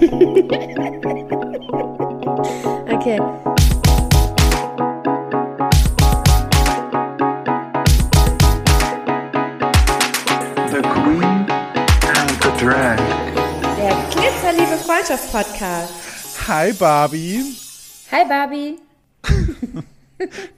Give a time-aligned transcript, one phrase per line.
[0.00, 0.08] Okay.
[10.70, 11.44] The Queen
[12.16, 12.96] and the Drag.
[13.76, 16.48] Der Glitzerliebe Freundschaft-Podcast.
[16.48, 17.44] Hi Barbie.
[18.10, 18.78] Hi Barbie.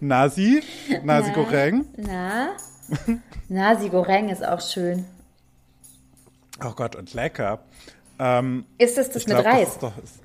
[0.01, 0.63] Nasi.
[1.03, 1.35] Nasi Na?
[1.35, 1.85] Goreng.
[1.97, 2.57] Na?
[3.49, 5.05] Nasi Goreng ist auch schön.
[6.65, 7.59] Oh Gott, und lecker.
[8.25, 9.69] Ähm, Ist das das mit glaub, Das Reis?
[9.69, 10.21] ist doch, ist,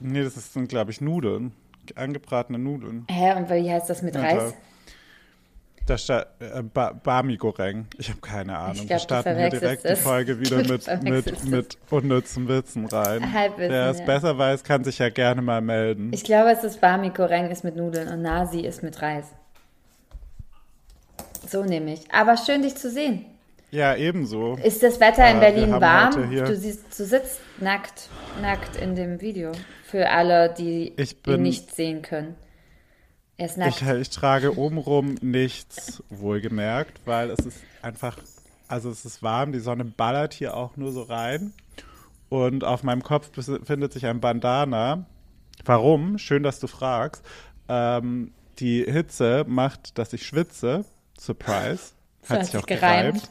[0.00, 1.52] nee, das sind, glaube ich, Nudeln.
[1.96, 3.04] Angebratene Nudeln.
[3.10, 4.54] Hä, und wie heißt das mit Ja, Reis?
[5.86, 7.86] Da steht äh, ba Bami Goreng.
[7.98, 8.74] Ich habe keine Ahnung.
[8.76, 9.96] glaub, Wir starten hier direkt die.
[9.96, 13.32] Folge wieder mit, mit, mit unnützen Witzen rein.
[13.32, 14.04] Halbwissen, Wer es ja.
[14.04, 16.12] besser weiß, kann sich ja gerne mal melden.
[16.14, 19.24] Ich glaube, es ist Bami Goreng ist mit Nudeln und Nasi ist mit Reis.
[21.48, 22.12] So nehme ich.
[22.12, 23.24] Aber schön, dich zu sehen.
[23.70, 24.54] Ja, ebenso.
[24.62, 26.30] Ist das Wetter in Äh, Berlin heute warm?
[26.30, 28.08] Du, siehst, du sitzt nackt,
[28.40, 29.52] nackt in dem Video.
[29.84, 32.34] Für alle, die Ich ihn bin- nicht sehen können.
[33.36, 33.80] Er ist nackt.
[33.82, 38.18] Ich, ich trage obenrum nichts, wohlgemerkt, weil es ist einfach,
[38.68, 41.52] also es ist warm, die Sonne ballert hier auch nur so rein.
[42.28, 45.06] Und auf meinem Kopf befindet sich ein Bandana.
[45.64, 46.18] Warum?
[46.18, 47.24] Schön, dass du fragst.
[47.68, 50.84] Ähm, die Hitze macht, dass ich schwitze.
[51.18, 51.92] Surprise.
[52.22, 53.14] So Hat hat sich auch gereimt.
[53.14, 53.30] gereimt.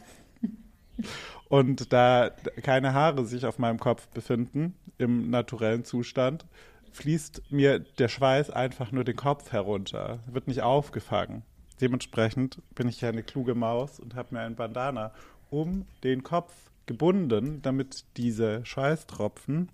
[1.50, 2.30] Und da
[2.62, 6.46] keine Haare sich auf meinem Kopf befinden, im naturellen Zustand,
[6.92, 10.20] fließt mir der Schweiß einfach nur den Kopf herunter.
[10.28, 11.44] Wird nicht aufgefangen.
[11.82, 15.12] Dementsprechend bin ich ja eine kluge Maus und habe mir ein Bandana
[15.50, 16.54] um den Kopf
[16.86, 19.70] gebunden, damit diese Schweißtropfen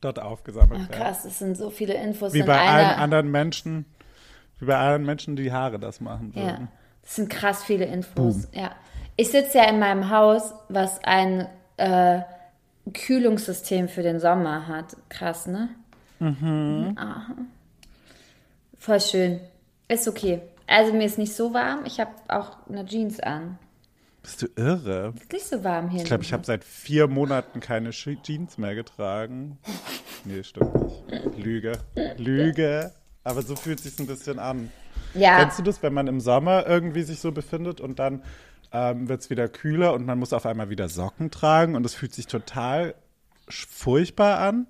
[0.00, 1.02] dort aufgesammelt werden.
[1.02, 3.86] krass, es sind so viele Infos Wie in bei allen anderen Menschen,
[4.60, 6.68] wie bei allen Menschen, die Haare das machen Ja, würden.
[7.02, 8.48] das sind krass viele Infos.
[8.52, 8.72] Ja.
[9.16, 12.20] Ich sitze ja in meinem Haus, was ein äh,
[12.92, 14.96] Kühlungssystem für den Sommer hat.
[15.08, 15.68] Krass, ne?
[16.18, 16.94] Mhm.
[16.96, 17.34] Aha.
[18.78, 19.40] Voll schön.
[19.88, 20.40] Ist okay.
[20.66, 21.84] Also mir ist nicht so warm.
[21.86, 23.58] Ich habe auch eine Jeans an.
[24.22, 25.12] Bist du irre?
[25.20, 26.00] Ist nicht so warm hier.
[26.00, 29.58] Ich glaube, ich habe seit vier Monaten keine Jeans mehr getragen.
[30.26, 31.36] Nee, stimmt nicht.
[31.36, 31.72] Lüge.
[32.16, 32.92] Lüge.
[33.24, 34.72] Aber so fühlt sich ein bisschen an.
[35.12, 38.22] ja, Kennst du das, wenn man im Sommer irgendwie sich so befindet und dann
[38.74, 41.94] ähm, wird es wieder kühler und man muss auf einmal wieder Socken tragen und es
[41.94, 42.94] fühlt sich total
[43.48, 44.66] furchtbar an?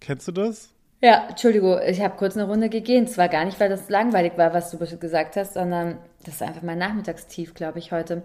[0.00, 0.70] Kennst du das?
[1.02, 3.06] Ja, Entschuldigung, ich habe kurz eine Runde gegeben.
[3.06, 6.62] Zwar gar nicht, weil das langweilig war, was du gesagt hast, sondern das ist einfach
[6.62, 8.22] mein Nachmittagstief, glaube ich, heute.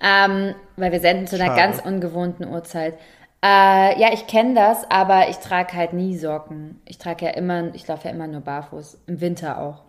[0.00, 1.60] Ähm, weil wir senden zu einer Schade.
[1.60, 2.94] ganz ungewohnten Uhrzeit.
[3.42, 6.80] Äh, ja, ich kenne das, aber ich trage halt nie Socken.
[6.84, 8.98] Ich trage ja immer, ich laufe ja immer nur barfuß.
[9.08, 9.82] Im Winter auch.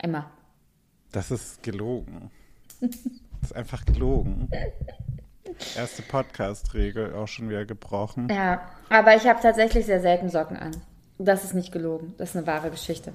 [0.00, 0.30] Immer.
[1.10, 2.30] Das ist gelogen.
[3.46, 4.50] Das ist einfach gelogen.
[5.76, 8.26] Erste Podcast-Regel auch schon wieder gebrochen.
[8.28, 10.72] Ja, aber ich habe tatsächlich sehr selten Socken an.
[11.18, 12.12] Das ist nicht gelogen.
[12.18, 13.12] Das ist eine wahre Geschichte.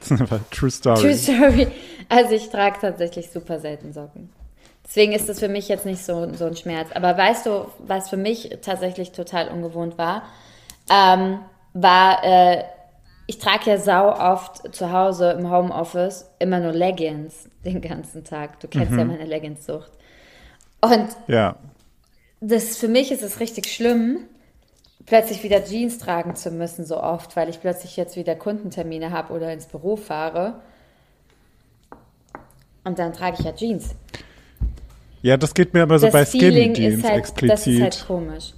[0.00, 1.00] Das ist einfach True Story.
[1.00, 1.68] True Story.
[2.08, 4.30] Also ich trage tatsächlich super selten Socken.
[4.84, 6.88] Deswegen ist das für mich jetzt nicht so, so ein Schmerz.
[6.92, 10.24] Aber weißt du, was für mich tatsächlich total ungewohnt war?
[10.90, 11.38] Ähm,
[11.72, 12.64] war, äh,
[13.28, 18.58] ich trage ja sau oft zu Hause im Homeoffice immer nur Leggings den ganzen Tag.
[18.60, 19.92] Du kennst ja meine Leggings-Sucht.
[20.80, 21.56] Und Ja.
[22.40, 24.20] das für mich ist es richtig schlimm,
[25.04, 29.34] plötzlich wieder Jeans tragen zu müssen so oft, weil ich plötzlich jetzt wieder Kundentermine habe
[29.34, 30.62] oder ins Büro fahre.
[32.84, 33.94] Und dann trage ich ja Jeans.
[35.20, 37.52] Ja, das geht mir aber so das bei Skinny Feeling Jeans halt, explizit.
[37.52, 38.54] das ist halt komisch.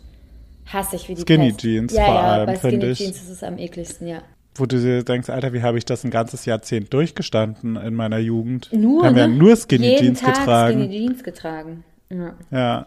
[0.66, 1.60] Hasse ich wie die Skinny Pest.
[1.60, 2.98] Jeans ja, vor ja, allem, Skinny finde ich.
[2.98, 4.22] Jeans ist es am ekligsten, ja.
[4.54, 8.18] Wo du dir denkst, Alter, wie habe ich das ein ganzes Jahrzehnt durchgestanden in meiner
[8.18, 8.72] Jugend?
[8.72, 9.34] Nur, da haben wir ne?
[9.36, 10.78] nur Skinny Jeden Jeans Tag getragen.
[10.80, 11.84] Skinny Jeans getragen.
[12.10, 12.34] Ja.
[12.50, 12.86] Ja,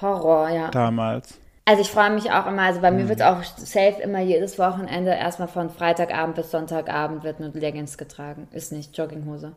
[0.00, 0.70] Horror, ja.
[0.70, 1.38] damals.
[1.66, 2.96] Also ich freue mich auch immer, also bei Mhm.
[2.98, 7.96] mir wird auch safe immer jedes Wochenende erstmal von Freitagabend bis Sonntagabend wird nur Leggings
[7.96, 8.48] getragen.
[8.52, 9.52] Ist nicht Jogginghose.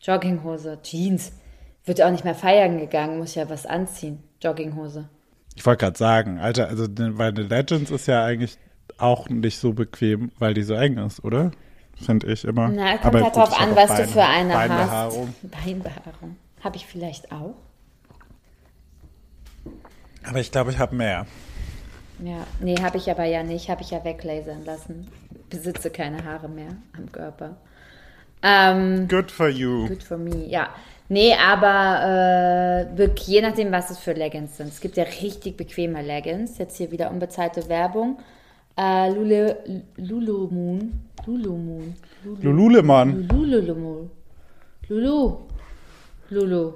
[0.00, 1.32] Jogginghose, Jeans.
[1.84, 4.22] Wird auch nicht mehr feiern gegangen, muss ja was anziehen.
[4.42, 5.08] Jogginghose.
[5.56, 8.56] Ich wollte gerade sagen, Alter, also ne- weil eine Legends ist ja eigentlich
[9.02, 11.50] auch nicht so bequem, weil die so eng ist, oder?
[11.96, 12.68] Finde ich immer.
[12.68, 15.34] Na, kommt Aber halt gut, drauf an, was auch du für eine Beinbehaarung.
[15.42, 15.64] hast.
[15.64, 16.36] Beinbehaarung.
[16.62, 17.54] Habe ich vielleicht auch?
[20.24, 21.26] Aber ich glaube, ich habe mehr.
[22.22, 23.70] Ja, nee, habe ich aber ja nicht.
[23.70, 25.08] Habe ich ja weglasern lassen.
[25.48, 27.56] Besitze keine Haare mehr am Körper.
[28.42, 29.86] Ähm, Good for you.
[29.88, 30.68] Good for me, ja.
[31.08, 34.68] Nee, aber äh, wirklich, je nachdem, was es für Leggings sind.
[34.68, 36.56] Es gibt ja richtig bequeme Leggings.
[36.58, 38.18] Jetzt hier wieder unbezahlte Werbung.
[38.80, 39.58] Äh, Lule,
[39.96, 41.00] Lulumoon.
[41.26, 41.94] Lulumoon.
[42.24, 43.28] Lulu, Lululemon.
[43.28, 44.10] Lululemon.
[44.88, 45.36] Lulu.
[46.30, 46.72] Lulu.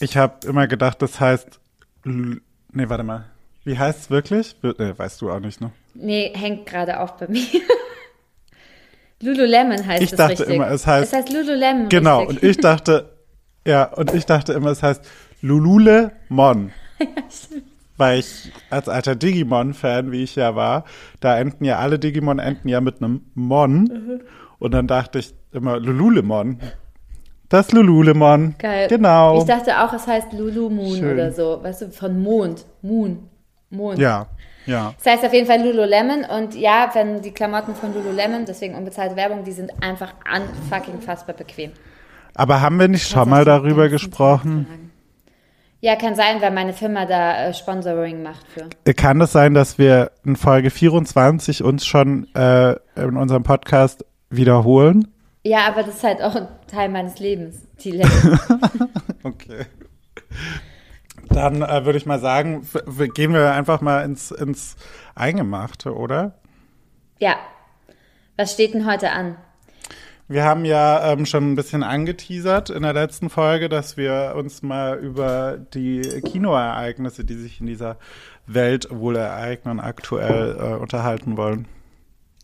[0.00, 1.58] Ich habe immer gedacht, das heißt
[2.06, 2.40] L
[2.74, 3.24] Nee, warte mal.
[3.64, 4.54] Wie heißt es wirklich?
[4.62, 5.72] Wir- Nee, weißt du auch nicht, ne?
[5.94, 7.44] Nee, hängt gerade auf bei mir.
[9.20, 10.54] Lululemon heißt Ich es dachte richtig.
[10.56, 11.88] immer, es heißt- Es heißt Lululemon.
[11.88, 12.42] Genau, richtig.
[12.42, 13.10] und ich dachte,
[13.66, 15.04] ja, und ich dachte immer, es heißt
[15.42, 16.70] Lulule Mon.
[17.96, 20.84] Weil ich als alter Digimon-Fan, wie ich ja war,
[21.20, 23.82] da enden ja alle Digimon enden ja mit einem Mon.
[23.82, 24.20] Mhm.
[24.58, 26.58] Und dann dachte ich immer Lululemon.
[27.48, 28.54] Das Lululemon.
[28.58, 28.88] Geil.
[28.88, 29.38] Genau.
[29.38, 31.12] Ich dachte auch, es heißt Lulu Moon Schön.
[31.12, 31.58] oder so.
[31.62, 32.64] Weißt du, von Mond.
[32.80, 33.28] Moon.
[33.72, 33.98] Mond.
[33.98, 34.26] ja,
[34.66, 34.94] ja.
[35.02, 39.16] Das heißt auf jeden Fall Lululemon und ja, wenn die Klamotten von Lululemon, deswegen unbezahlte
[39.16, 41.72] Werbung, die sind einfach unfucking fassbar bequem.
[42.34, 44.91] Aber haben wir nicht schon mal darüber gesprochen?
[45.84, 48.94] Ja, kann sein, weil meine Firma da äh, Sponsoring macht für.
[48.94, 55.08] Kann es sein, dass wir in Folge 24 uns schon äh, in unserem Podcast wiederholen?
[55.42, 57.66] Ja, aber das ist halt auch ein Teil meines Lebens.
[57.82, 58.00] Die.
[59.24, 59.66] Okay.
[61.28, 62.66] Dann äh, würde ich mal sagen,
[63.14, 64.76] gehen wir einfach mal ins, ins
[65.14, 66.34] Eingemachte, oder?
[67.18, 67.36] ja.
[68.36, 69.36] Was steht denn heute an?
[70.32, 74.62] Wir haben ja ähm, schon ein bisschen angeteasert in der letzten Folge, dass wir uns
[74.62, 77.98] mal über die Kinoereignisse, die sich in dieser
[78.46, 81.68] Welt wohl ereignen, aktuell äh, unterhalten wollen.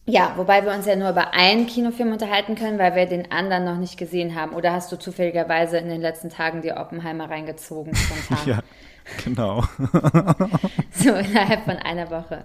[0.04, 3.64] Ja, wobei wir uns ja nur über einen Kinofilm unterhalten können, weil wir den anderen
[3.64, 4.54] noch nicht gesehen haben.
[4.54, 8.38] Oder hast du zufälligerweise in den letzten Tagen die Oppenheimer reingezogen spontan?
[8.46, 8.58] Ja,
[9.24, 9.64] genau.
[10.92, 12.44] So innerhalb von einer Woche.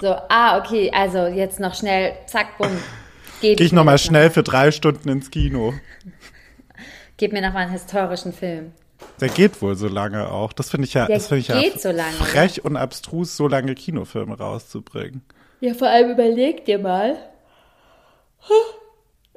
[0.00, 2.76] So, ah, okay, also jetzt noch schnell, zack, bumm.
[3.40, 5.72] Gib Gehe ich nochmal schnell für drei Stunden ins Kino.
[7.16, 8.72] Gib mir noch mal einen historischen Film.
[9.20, 10.52] Der geht wohl so lange auch.
[10.52, 12.12] Das finde ich ja, Der das finde ich geht ja so lange.
[12.12, 15.22] frech und abstrus, so lange Kinofilme rauszubringen.
[15.60, 17.16] Ja, vor allem überleg dir mal.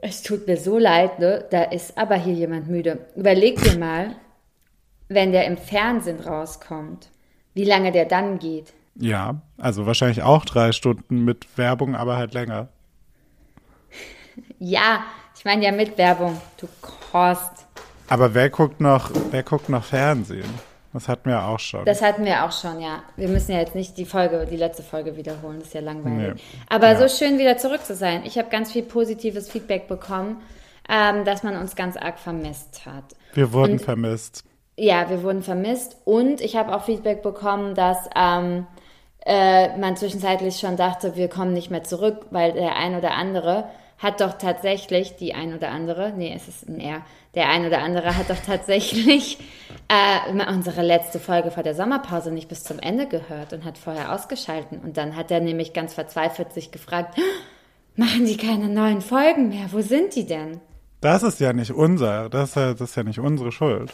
[0.02, 1.46] Es tut mir so leid, ne?
[1.50, 3.06] Da ist aber hier jemand müde.
[3.16, 4.16] Überleg dir mal,
[5.08, 7.10] wenn der im Fernsehen rauskommt,
[7.54, 8.74] wie lange der dann geht.
[8.96, 12.70] Ja, also wahrscheinlich auch drei Stunden mit Werbung, aber halt länger.
[14.66, 15.04] Ja,
[15.36, 16.40] ich meine ja mit Werbung.
[16.58, 16.68] Du
[17.12, 17.66] Kost.
[18.08, 20.50] Aber wer guckt noch, wer guckt noch Fernsehen?
[20.94, 21.84] Das hatten wir auch schon.
[21.84, 23.02] Das hatten wir auch schon, ja.
[23.18, 26.36] Wir müssen ja jetzt nicht die Folge, die letzte Folge wiederholen, das ist ja langweilig.
[26.36, 26.42] Nee.
[26.70, 26.98] Aber Ja.
[26.98, 28.22] so schön wieder zurück zu sein.
[28.26, 30.42] Ich habe ganz viel positives Feedback bekommen,
[30.88, 33.04] ähm, dass man uns ganz arg vermisst hat.
[33.34, 34.46] wir wurden und- vermisst.
[34.78, 38.66] Ja, wir wurden vermisst und ich habe auch Feedback bekommen, dass ähm,
[39.26, 43.66] äh, man zwischenzeitlich schon dachte, wir kommen nicht mehr zurück, weil der ein oder andere
[43.98, 47.02] hat doch tatsächlich, die ein oder andere, nee, es ist ein Er,
[47.36, 49.38] der ein oder andere hat doch tatsächlich
[49.88, 54.14] äh, unsere letzte Folge vor der Sommerpause nicht bis zum Ende gehört und hat vorher
[54.14, 54.80] ausgeschalten.
[54.80, 57.18] Und dann hat er nämlich ganz verzweifelt sich gefragt,
[57.96, 59.68] machen die keine neuen Folgen mehr?
[59.72, 60.60] Wo sind die denn?
[61.02, 63.92] Das ist ja nicht unser, das ist ja, das ist ja nicht unsere Schuld.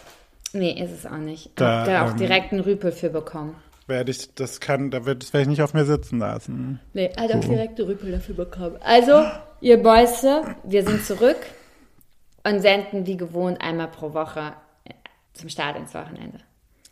[0.53, 1.51] Nee, ist es auch nicht.
[1.55, 3.55] Da, da auch ähm, direkt einen Rüpel für bekommen.
[3.87, 6.79] Werde ich, das kann, da werde ich nicht auf mir sitzen lassen.
[6.93, 8.77] Nee, hat auch direkte Rüpel dafür bekommen.
[8.81, 9.23] Also,
[9.61, 11.37] ihr Mäuse, wir sind zurück
[12.43, 14.53] und senden wie gewohnt einmal pro Woche
[15.33, 16.39] zum Start ins Wochenende.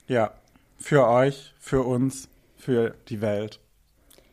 [0.08, 0.32] Ja,
[0.78, 3.60] für euch, für uns, für die Welt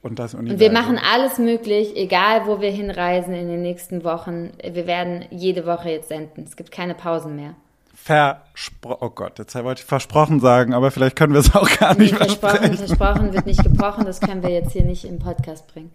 [0.02, 0.54] und das Universum.
[0.54, 4.52] Und wir machen alles möglich, egal wo wir hinreisen in den nächsten Wochen.
[4.62, 6.44] Wir werden jede Woche jetzt senden.
[6.44, 7.54] Es gibt keine Pausen mehr.
[7.94, 11.94] Verspro oh Gott, jetzt wollte ich versprochen sagen, aber vielleicht können wir es auch gar
[11.94, 14.04] Nee, nicht versprochen, versprochen wird nicht gebrochen.
[14.04, 15.90] Das können wir jetzt hier nicht im Podcast bringen.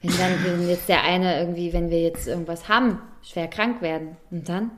[0.00, 4.16] Wenn dann wenn jetzt der eine irgendwie, wenn wir jetzt irgendwas haben, schwer krank werden.
[4.30, 4.70] Und dann?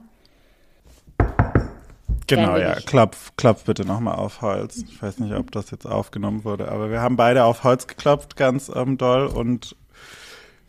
[2.27, 2.77] Genau, ja.
[2.77, 2.87] nicht.
[2.87, 4.85] Klopf, klopf bitte nochmal auf Holz.
[4.89, 8.37] Ich weiß nicht, ob das jetzt aufgenommen wurde, aber wir haben beide auf Holz geklopft,
[8.37, 9.77] ganz ähm, doll und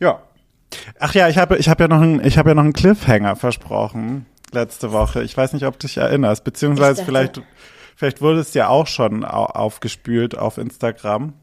[0.00, 0.20] ja.
[0.98, 3.36] Ach ja, ich habe ich habe ja noch einen, ich habe ja noch einen Cliffhanger
[3.36, 5.22] versprochen letzte Woche.
[5.22, 7.40] Ich weiß nicht, ob du dich erinnerst, beziehungsweise vielleicht
[7.94, 11.34] vielleicht wurde es ja auch schon au aufgespült auf Instagram.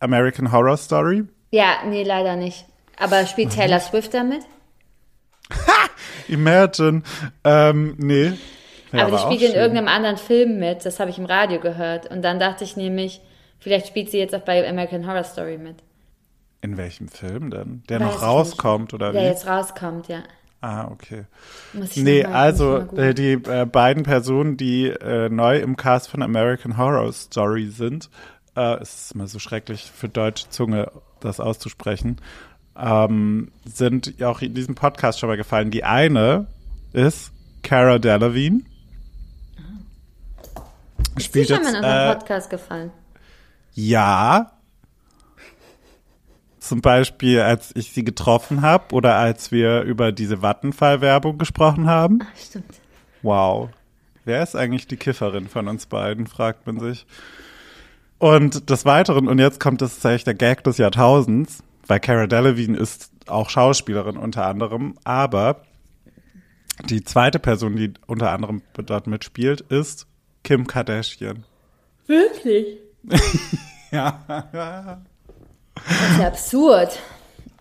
[0.00, 1.24] American Horror Story.
[1.56, 2.66] Ja, nee, leider nicht.
[2.98, 4.42] Aber spielt Taylor Swift damit?
[6.28, 7.02] Imagine.
[7.44, 8.32] Ähm, nee.
[8.92, 9.56] Ja, aber die spielt in schön.
[9.56, 10.84] irgendeinem anderen Film mit.
[10.84, 12.10] Das habe ich im Radio gehört.
[12.10, 13.20] Und dann dachte ich nämlich,
[13.58, 15.76] vielleicht spielt sie jetzt auch bei American Horror Story mit.
[16.62, 17.82] In welchem Film denn?
[17.88, 19.26] Der Weiß noch rauskommt, oder Der wie?
[19.26, 20.22] jetzt rauskommt, ja.
[20.62, 21.24] Ah, okay.
[21.74, 26.08] Muss ich Nee, mal- also äh, die äh, beiden Personen, die äh, neu im Cast
[26.10, 28.08] von American Horror Story sind,
[28.56, 32.20] äh, es ist immer so schrecklich für deutsche Zunge, das auszusprechen,
[32.76, 35.70] ähm, sind auch in diesem Podcast schon mal gefallen.
[35.70, 36.46] Die eine
[36.92, 37.32] ist
[37.62, 38.62] Cara Delevingne.
[41.16, 42.90] Ist die schon mal in unserem äh, Podcast gefallen?
[43.74, 44.52] Ja.
[46.58, 52.20] Zum Beispiel, als ich sie getroffen habe oder als wir über diese Vattenfall-Werbung gesprochen haben.
[52.22, 52.80] Ach, stimmt.
[53.22, 53.70] Wow.
[54.24, 57.06] Wer ist eigentlich die Kifferin von uns beiden, fragt man sich.
[58.18, 62.78] Und des Weiteren, und jetzt kommt das tatsächlich der Gag des Jahrtausends, weil Cara Delevingne
[62.78, 65.62] ist auch Schauspielerin unter anderem, aber
[66.84, 70.06] die zweite Person, die unter anderem dort mitspielt, ist
[70.44, 71.44] Kim Kardashian.
[72.06, 72.78] Wirklich?
[73.92, 74.20] Ja.
[75.74, 76.98] Das ist ja absurd.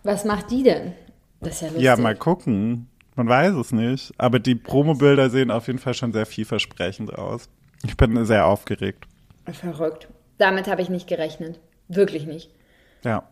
[0.03, 0.93] Was macht die denn?
[1.39, 1.83] Das ist ja lustig.
[1.83, 2.87] Ja, mal gucken.
[3.15, 4.11] Man weiß es nicht.
[4.17, 7.47] Aber die Promobilder sehen auf jeden Fall schon sehr vielversprechend aus.
[7.85, 9.05] Ich bin sehr aufgeregt.
[9.53, 10.07] Verrückt.
[10.37, 11.59] Damit habe ich nicht gerechnet.
[11.87, 12.49] Wirklich nicht.
[13.03, 13.23] Ja,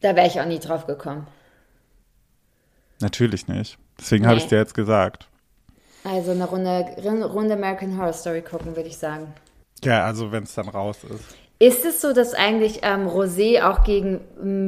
[0.00, 1.26] Da wäre ich auch nie drauf gekommen.
[3.00, 3.78] natürlich nicht.
[3.98, 4.50] Deswegen habe ich Nee.
[4.50, 5.28] dir jetzt gesagt.
[6.04, 9.32] Also eine Runde, Runde American Horror Story gucken, würde ich sagen.
[9.82, 11.36] Ja, also wenn es dann raus ist.
[11.58, 14.20] Ist es so, dass eigentlich ähm, Rosé auch gegen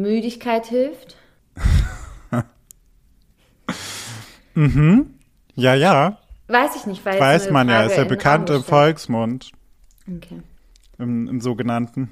[0.02, 1.16] Müdigkeit hilft?
[5.54, 7.82] Ja, ja, Weiß ich nicht, weil weiß man ja.
[7.82, 8.62] Ist ja bekannt im.
[8.62, 9.50] Volksmund,
[10.08, 10.40] Okay.
[10.98, 12.10] Im, im sogenannten.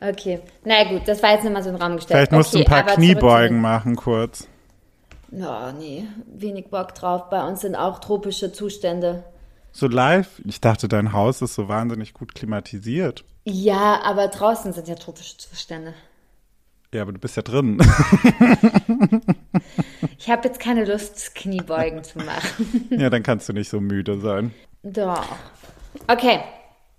[0.00, 0.40] Okay.
[0.64, 2.18] Na gut, das war jetzt nochmal so in den Raum gestellt.
[2.18, 4.40] Vielleicht musst du okay, ein paar Kniebeugen machen kurz.
[4.40, 7.28] den- Oh, nee, wenig Bock drauf.
[7.30, 9.24] Bei uns sind auch tropische Zustände.
[9.72, 10.40] So live?
[10.44, 13.24] Ich dachte, dein Haus ist so wahnsinnig gut klimatisiert.
[13.44, 15.94] Ja, aber draußen sind ja tropische Zustände.
[16.94, 17.78] Ja, aber du bist ja drin.
[20.18, 22.86] Ich habe jetzt keine Lust, Kniebeugen zu machen.
[22.90, 24.54] ja, dann kannst du nicht so müde sein.
[24.92, 25.26] Doch.
[26.08, 26.40] Okay,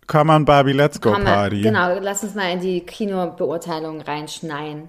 [0.08, 1.62] Come on, Barbie, let's go mal, Party.
[1.62, 4.88] Genau, lass uns mal in die Kinobeurteilung reinschneien.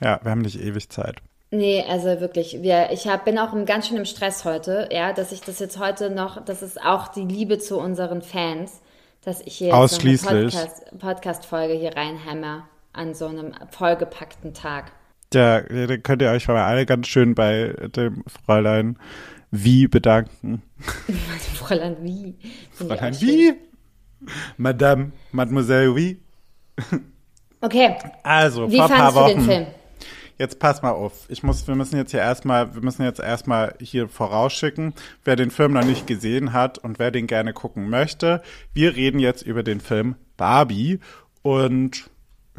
[0.00, 1.16] Ja, wir haben nicht ewig Zeit.
[1.50, 5.12] Nee, also wirklich, wir, ich hab, bin auch im- ganz schön im Stress heute, ja,
[5.14, 8.82] dass ich das jetzt heute noch, das ist auch die Liebe zu unseren Fans,
[9.24, 10.30] dass ich hier jetzt Ausschließlich.
[10.54, 14.92] noch eine Podcast- Podcast-Folge hier reinhämmer an so einem vollgepackten Tag.
[15.32, 18.98] Ja, dann könnt ihr euch mal alle ganz schön bei dem Fräulein
[19.50, 20.62] Wie bedanken.
[21.54, 22.36] Fräulein Wie.
[22.72, 23.20] Fräulein.
[23.20, 23.54] Wie?
[24.56, 26.20] Madame, Mademoiselle Wie?
[27.60, 29.28] Okay, Also, wie vor paar Wochen.
[29.28, 29.66] den Film?
[30.38, 31.26] Jetzt pass mal auf.
[31.28, 35.50] Ich muss, wir müssen jetzt hier erstmal, wir müssen jetzt erstmal hier vorausschicken, wer den
[35.50, 38.40] Film noch nicht gesehen hat und wer den gerne gucken möchte.
[38.72, 41.00] Wir reden jetzt über den Film Barbie
[41.42, 42.08] und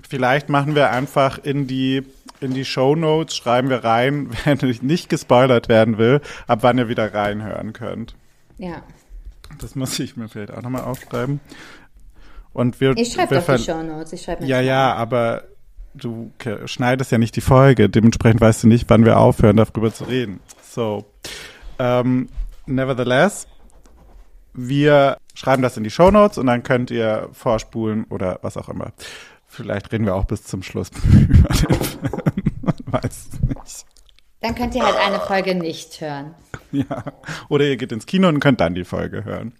[0.07, 2.03] vielleicht machen wir einfach in die,
[2.41, 6.89] in die Show Notes, schreiben wir rein, wer nicht gespoilert werden will, ab wann ihr
[6.89, 8.15] wieder reinhören könnt.
[8.57, 8.81] Ja.
[9.59, 11.39] Das muss ich mir vielleicht auch nochmal aufschreiben.
[12.53, 14.13] Und wir, Ich schreibe doch die ver- Shownotes.
[14.13, 15.43] Ich schreibe mir ja, das ja, aber
[15.93, 16.31] du
[16.65, 17.89] schneidest ja nicht die Folge.
[17.89, 20.39] Dementsprechend weißt du nicht, wann wir aufhören, darüber zu reden.
[20.63, 21.05] So,
[21.79, 22.29] ähm,
[22.65, 23.47] nevertheless,
[24.53, 28.91] wir schreiben das in die Shownotes und dann könnt ihr vorspulen oder was auch immer.
[29.51, 31.99] Vielleicht reden wir auch bis zum Schluss über den Film.
[32.61, 33.85] Man weiß es nicht.
[34.39, 36.33] Dann könnt ihr halt eine Folge nicht hören.
[36.71, 37.03] Ja.
[37.49, 39.51] Oder ihr geht ins Kino und könnt dann die Folge hören.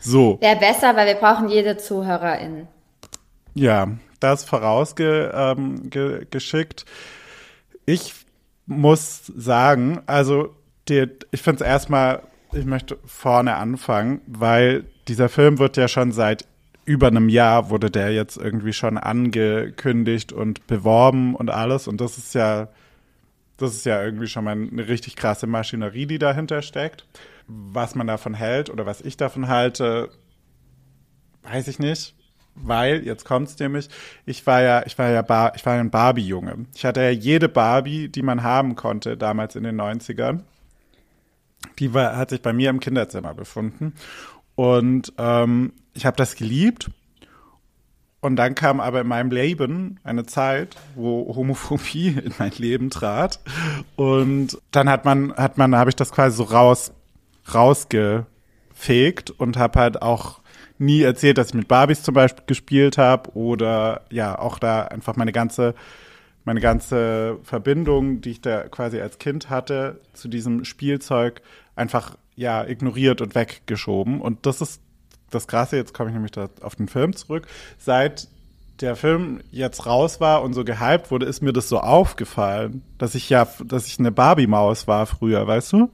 [0.00, 0.38] So.
[0.40, 2.66] Wäre besser, weil wir brauchen jede Zuhörerin.
[3.52, 3.88] Ja,
[4.20, 6.84] das vorausgeschickt.
[6.86, 8.14] Ähm, ich
[8.64, 10.56] muss sagen, also
[10.88, 16.12] die, ich finde es erstmal, ich möchte vorne anfangen, weil dieser Film wird ja schon
[16.12, 16.46] seit
[16.86, 22.16] über einem Jahr wurde der jetzt irgendwie schon angekündigt und beworben und alles und das
[22.16, 22.68] ist ja
[23.56, 27.06] das ist ja irgendwie schon mal eine richtig krasse Maschinerie, die dahinter steckt.
[27.46, 30.10] Was man davon hält oder was ich davon halte,
[31.44, 32.14] weiß ich nicht.
[32.54, 33.88] Weil, jetzt kommt's nämlich,
[34.24, 36.66] ich war ja, ich war ja, Bar, ich war ja ein Barbie-Junge.
[36.74, 40.40] Ich hatte ja jede Barbie, die man haben konnte, damals in den 90ern.
[41.78, 43.94] Die war, hat sich bei mir im Kinderzimmer befunden.
[44.54, 46.90] Und ähm, ich habe das geliebt.
[48.20, 53.40] Und dann kam aber in meinem Leben eine Zeit, wo Homophobie in mein Leben trat.
[53.94, 56.92] Und dann hat man, hat man, habe ich das quasi so raus,
[57.52, 60.40] rausgefegt und habe halt auch
[60.78, 65.16] nie erzählt, dass ich mit Barbies zum Beispiel gespielt habe oder ja, auch da einfach
[65.16, 65.74] meine ganze,
[66.44, 71.42] meine ganze Verbindung, die ich da quasi als Kind hatte, zu diesem Spielzeug
[71.76, 74.20] einfach ja ignoriert und weggeschoben.
[74.20, 74.80] Und das ist
[75.30, 77.46] das Krasse, jetzt komme ich nämlich da auf den Film zurück.
[77.78, 78.28] Seit
[78.80, 83.14] der Film jetzt raus war und so gehypt wurde, ist mir das so aufgefallen, dass
[83.14, 85.90] ich ja, dass ich eine Barbie-Maus war früher, weißt du?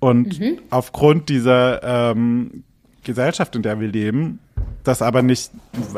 [0.00, 2.64] Und aufgrund dieser ähm,
[3.04, 4.38] Gesellschaft, in der wir leben,
[4.84, 5.50] das aber nicht,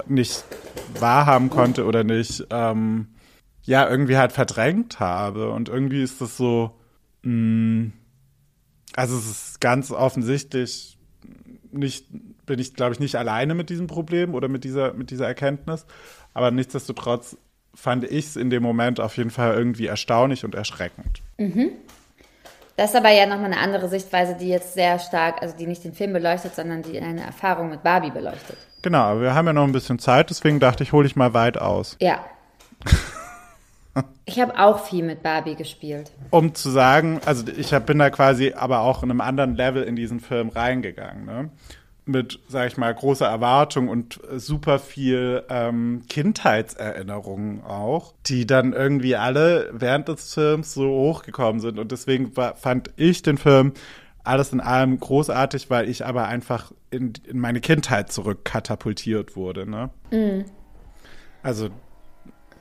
[0.08, 0.44] nicht
[0.98, 3.08] wahrhaben konnte oder nicht, ähm,
[3.62, 5.50] ja, irgendwie halt verdrängt habe.
[5.50, 6.72] Und irgendwie ist das so,
[7.22, 7.90] mh,
[8.96, 10.98] also es ist ganz offensichtlich
[11.72, 12.06] nicht,
[12.46, 15.86] bin ich, glaube ich, nicht alleine mit diesem Problem oder mit dieser, mit dieser Erkenntnis.
[16.34, 17.36] Aber nichtsdestotrotz
[17.74, 21.22] fand ich es in dem Moment auf jeden Fall irgendwie erstaunlich und erschreckend.
[22.76, 25.84] Das ist aber ja nochmal eine andere Sichtweise, die jetzt sehr stark, also die nicht
[25.84, 28.56] den Film beleuchtet, sondern die eine Erfahrung mit Barbie beleuchtet.
[28.82, 31.34] Genau, aber wir haben ja noch ein bisschen Zeit, deswegen dachte ich, hole ich mal
[31.34, 31.96] weit aus.
[32.00, 32.24] Ja.
[34.24, 36.12] Ich habe auch viel mit Barbie gespielt.
[36.30, 39.82] Um zu sagen, also ich hab, bin da quasi aber auch in einem anderen Level
[39.82, 41.50] in diesen Film reingegangen, ne?
[42.06, 49.14] Mit, sag ich mal, großer Erwartung und super viel ähm, Kindheitserinnerungen auch, die dann irgendwie
[49.14, 51.78] alle während des Films so hochgekommen sind.
[51.78, 53.74] Und deswegen war, fand ich den Film
[54.24, 59.70] alles in allem großartig, weil ich aber einfach in, in meine Kindheit zurückkatapultiert wurde.
[59.70, 59.90] Ne?
[61.42, 61.68] Also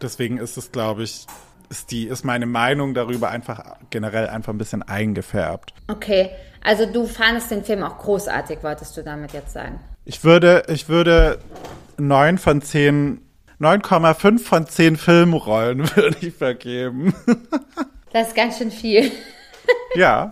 [0.02, 1.26] deswegen ist es, glaube ich,
[1.70, 5.74] ist die, ist meine Meinung darüber einfach generell einfach ein bisschen eingefärbt.
[5.88, 6.32] Okay,
[6.64, 9.80] also du fandest den Film auch großartig, wolltest du damit jetzt sagen?
[10.06, 11.40] Ich würde, ich würde
[11.98, 13.22] neun von zehn,
[13.60, 17.14] 9,5 von zehn Filmrollen würde ich vergeben.
[18.12, 19.12] Das ist ganz schön viel.
[19.94, 20.32] ja.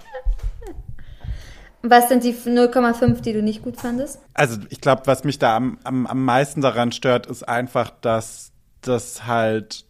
[1.84, 4.20] Was sind die 0,5, die du nicht gut fandest?
[4.34, 8.52] Also ich glaube, was mich da am, am, am meisten daran stört, ist einfach, dass
[8.88, 9.86] das halt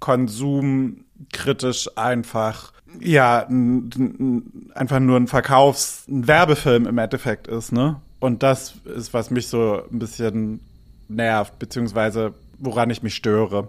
[0.00, 8.00] konsumkritisch einfach ja n, n, einfach nur ein Verkaufs-, ein Werbefilm im Endeffekt ist, ne?
[8.20, 10.60] Und das ist, was mich so ein bisschen
[11.08, 13.68] nervt, beziehungsweise woran ich mich störe.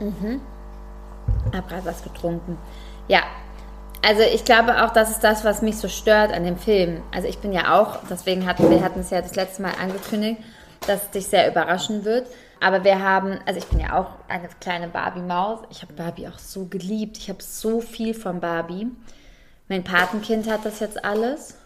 [0.00, 2.58] Ich habe gerade was getrunken.
[3.06, 3.22] Ja,
[4.06, 7.02] also ich glaube auch, das ist das, was mich so stört an dem Film.
[7.12, 10.40] Also ich bin ja auch, deswegen hatten wir hatten es ja das letzte Mal angekündigt,
[10.86, 12.26] dass es dich sehr überraschen wird.
[12.60, 15.60] Aber wir haben, also ich bin ja auch eine kleine Barbie-Maus.
[15.70, 17.18] Ich habe Barbie auch so geliebt.
[17.18, 18.86] Ich habe so viel von Barbie.
[19.68, 21.56] Mein Patenkind hat das jetzt alles.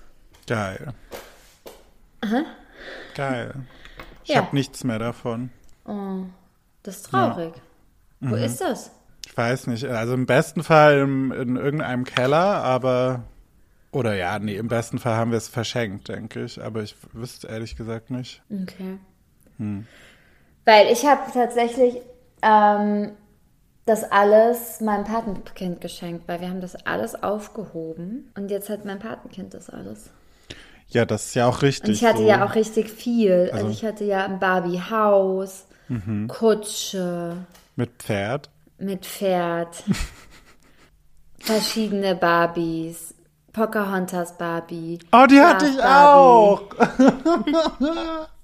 [0.46, 0.92] Geil.
[3.14, 3.54] Geil.
[4.24, 4.36] Ich Ja.
[4.42, 5.50] habe nichts mehr davon.
[6.82, 7.54] Das ist traurig.
[8.20, 8.42] Wo Mhm.
[8.42, 8.90] ist das?
[9.26, 9.84] Ich weiß nicht.
[9.84, 13.24] Also im besten Fall im, in irgendeinem Keller, aber.
[13.90, 16.62] Oder ja, nee, im besten Fall haben wir es verschenkt, denke ich.
[16.62, 18.42] Aber ich wüsste ehrlich gesagt nicht.
[18.50, 18.98] Okay.
[20.68, 21.96] Weil ich habe tatsächlich
[22.42, 23.12] ähm,
[23.86, 28.98] das alles meinem Patenkind geschenkt, weil wir haben das alles aufgehoben und jetzt hat mein
[28.98, 30.10] Patenkind das alles.
[30.88, 31.88] Ja, das ist ja auch richtig.
[31.88, 32.26] Und ich hatte so.
[32.28, 33.48] ja auch richtig viel.
[33.52, 35.66] Also, Also- ich hatte ja ein Barbie-Haus,
[36.28, 38.50] Kutsche Mit Pferd.
[38.76, 39.82] mit Pferd,
[41.38, 43.14] verschiedene Barbies,
[43.54, 44.98] Pocahontas Barbie.
[45.12, 47.54] Oh, die hatte ich Schlaf-Barbie.
[47.56, 48.28] auch.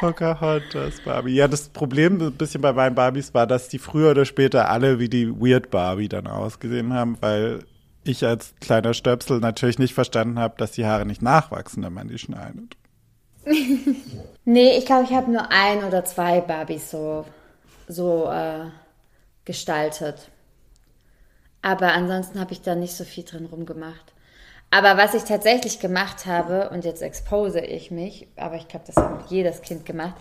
[0.00, 1.34] Pocahontas Barbie.
[1.34, 4.98] Ja, das Problem ein bisschen bei meinen Barbies war, dass die früher oder später alle
[4.98, 7.60] wie die Weird Barbie dann ausgesehen haben, weil
[8.04, 12.08] ich als kleiner Stöpsel natürlich nicht verstanden habe, dass die Haare nicht nachwachsen, wenn man
[12.08, 12.76] die schneidet.
[14.50, 17.26] Nee, ich glaube, ich habe nur ein oder zwei Barbies so,
[17.86, 18.70] so äh,
[19.44, 20.30] gestaltet.
[21.60, 24.14] Aber ansonsten habe ich da nicht so viel drin rumgemacht.
[24.70, 28.96] Aber was ich tatsächlich gemacht habe, und jetzt expose ich mich, aber ich glaube, das
[28.96, 30.14] hat jedes Kind gemacht,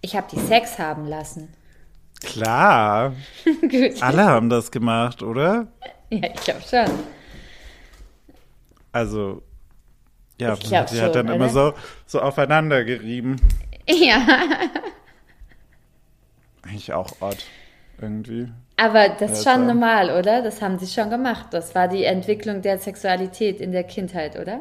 [0.00, 1.52] ich habe die Sex haben lassen.
[2.20, 4.02] Klar, Gut.
[4.02, 5.68] alle haben das gemacht, oder?
[6.10, 6.90] Ja, ich glaube schon.
[8.92, 9.42] Also,
[10.38, 11.48] ja, Ich die hat schon, dann immer oder?
[11.48, 11.74] so,
[12.06, 13.36] so aufeinander gerieben.
[13.88, 14.20] Ja,
[16.62, 17.44] Eigentlich auch odd,
[18.00, 18.48] irgendwie.
[18.76, 20.42] aber das ist schon normal, oder?
[20.42, 21.46] Das haben sie schon gemacht.
[21.50, 24.60] Das war die Entwicklung der Sexualität in der Kindheit, oder?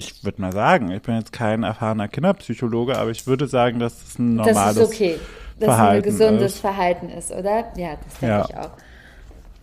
[0.00, 4.00] Ich würde mal sagen, ich bin jetzt kein erfahrener Kinderpsychologe, aber ich würde sagen, dass
[4.02, 5.18] es ein Das normales ist okay.
[5.58, 6.60] Dass es ein Verhalten gesundes ist.
[6.60, 7.64] Verhalten ist, oder?
[7.76, 8.46] Ja, das denke Ja.
[8.48, 8.70] ich auch.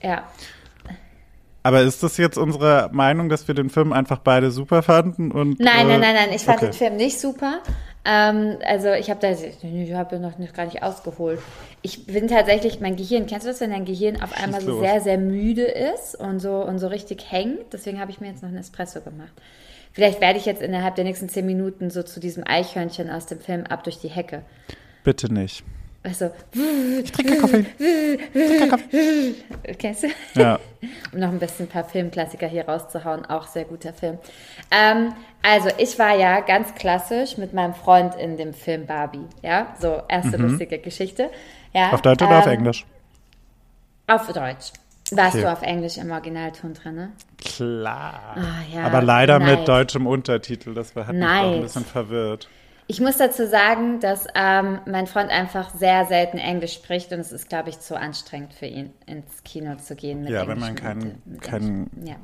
[0.03, 0.23] Ja.
[1.63, 5.31] Aber ist das jetzt unsere Meinung, dass wir den Film einfach beide super fanden?
[5.31, 6.29] Und, Nein, äh, nein, nein, nein.
[6.35, 6.67] Ich fand okay.
[6.67, 7.59] den Film nicht super.
[8.05, 11.39] Ähm, also ich habe da, ich habe noch nicht, gar nicht ausgeholt.
[11.81, 15.01] Ich bin tatsächlich, mein Gehirn, kennst du das, wenn dein Gehirn auf einmal so sehr,
[15.01, 17.73] sehr müde ist und so und so richtig hängt?
[17.73, 19.33] Deswegen habe ich mir jetzt noch einen Espresso gemacht.
[19.91, 23.39] Vielleicht werde ich jetzt innerhalb der nächsten zehn Minuten so zu diesem Eichhörnchen aus dem
[23.39, 24.43] Film ab durch die Hecke.
[25.03, 25.63] Bitte nicht.
[26.05, 26.29] Also,
[27.03, 27.37] Ich trinke
[28.69, 29.35] Kaffee.
[29.79, 30.07] kennst du?
[30.35, 30.59] Ja.
[31.13, 33.25] um noch ein bisschen ein paar Filmklassiker hier rauszuhauen.
[33.25, 34.19] Auch sehr guter Film.
[34.69, 39.25] Ähm, also, ich war ja ganz klassisch mit meinem Freund in dem Film Barbie.
[39.41, 41.31] Ja, so erste lustige Geschichte.
[41.73, 41.93] Ja, Mhm.
[41.95, 42.85] Auf Deutsch oder auf ähm, Englisch?
[44.07, 44.71] Auf Deutsch.
[45.11, 45.41] Warst Okay.
[45.41, 47.11] du auf Englisch im Originalton drin, ne?
[47.43, 48.35] Klar.
[48.37, 48.41] Ah,
[48.75, 49.57] ja, Aber leider nice.
[49.59, 50.73] mit deutschem Untertitel.
[50.73, 51.61] Das war- hat mich doch ein Nice.
[51.63, 52.47] bisschen verwirrt.
[52.87, 57.31] Ich muss dazu sagen, dass ähm, mein Freund einfach sehr selten Englisch spricht und es
[57.31, 60.21] ist, glaube ich, zu anstrengend für ihn, ins Kino zu gehen.
[60.21, 61.89] Mit Ja, wenn man Englisch- kein-.
[62.03, 62.15] Ja.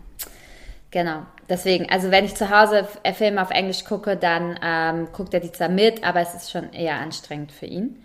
[0.91, 1.21] Genau.
[1.49, 5.39] Deswegen, also wenn ich zu Hause äh, Filme auf Englisch gucke, dann ähm, guckt er
[5.39, 7.97] die zwar mit, aber es ist schon eher anstrengend für ihn.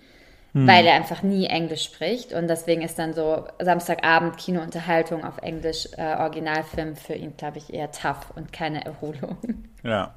[0.58, 5.86] weil er einfach nie Englisch spricht und deswegen ist dann so Samstagabend Kinounterhaltung auf Englisch
[5.98, 9.36] äh, Originalfilm für ihn, glaube ich, eher tough und keine Erholung.
[9.82, 10.14] Ja.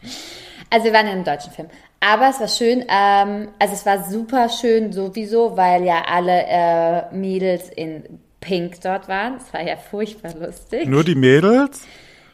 [0.69, 1.67] Also wir waren in einem deutschen Film.
[2.01, 7.13] Aber es war schön, ähm, also es war super schön sowieso, weil ja alle äh,
[7.13, 9.35] Mädels in Pink dort waren.
[9.35, 10.88] Es war ja furchtbar lustig.
[10.88, 11.85] Nur die Mädels?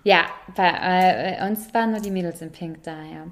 [0.04, 0.26] Ja,
[0.56, 3.26] bei äh, uns waren nur die Mädels in Pink da, ja.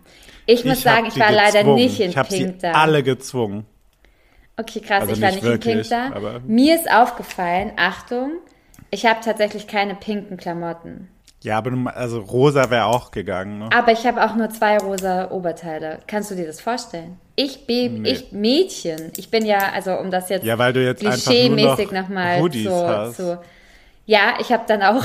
[0.48, 1.76] Ich muss hab sagen, ich war leider gezwungen.
[1.76, 2.72] nicht in ich Pink sie da.
[2.72, 3.67] alle gezwungen.
[4.58, 6.41] Okay, krass, Also ich war nicht nicht in Pink wirklich, da.
[6.48, 8.39] Mir ist aufgefallen, Achtung,
[8.89, 11.10] ich habe tatsächlich keine pinken Klamotten.
[11.44, 13.60] Ja, aber also rosa wäre auch gegangen.
[13.60, 13.70] Ne?
[13.74, 16.00] Aber ich habe auch nur zwei rosa Oberteile.
[16.08, 17.20] Kannst du dir das vorstellen?
[17.36, 18.10] Ich, Be Nee.
[18.12, 19.12] ich Mädchen.
[19.18, 22.64] Ich bin ja, also um das jetzt Ja, weil du jetzt klischee-mäßig noch nochmal Hoodies
[22.64, 23.40] zu, zu.
[24.06, 25.04] Ja, ich habe dann auch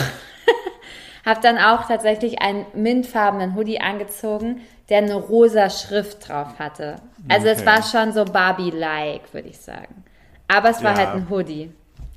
[1.26, 6.96] habe dann auch tatsächlich einen mintfarbenen Hoodie angezogen, der eine rosa Schrift drauf hatte.
[7.28, 7.66] Also es Okay.
[7.66, 10.04] war schon so Barbie-like, würde ich sagen.
[10.46, 10.98] Aber es war Ja.
[10.98, 11.72] halt ein Hoodie.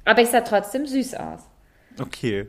[0.05, 1.39] Aber ich sah trotzdem süß aus.
[1.99, 2.47] Okay.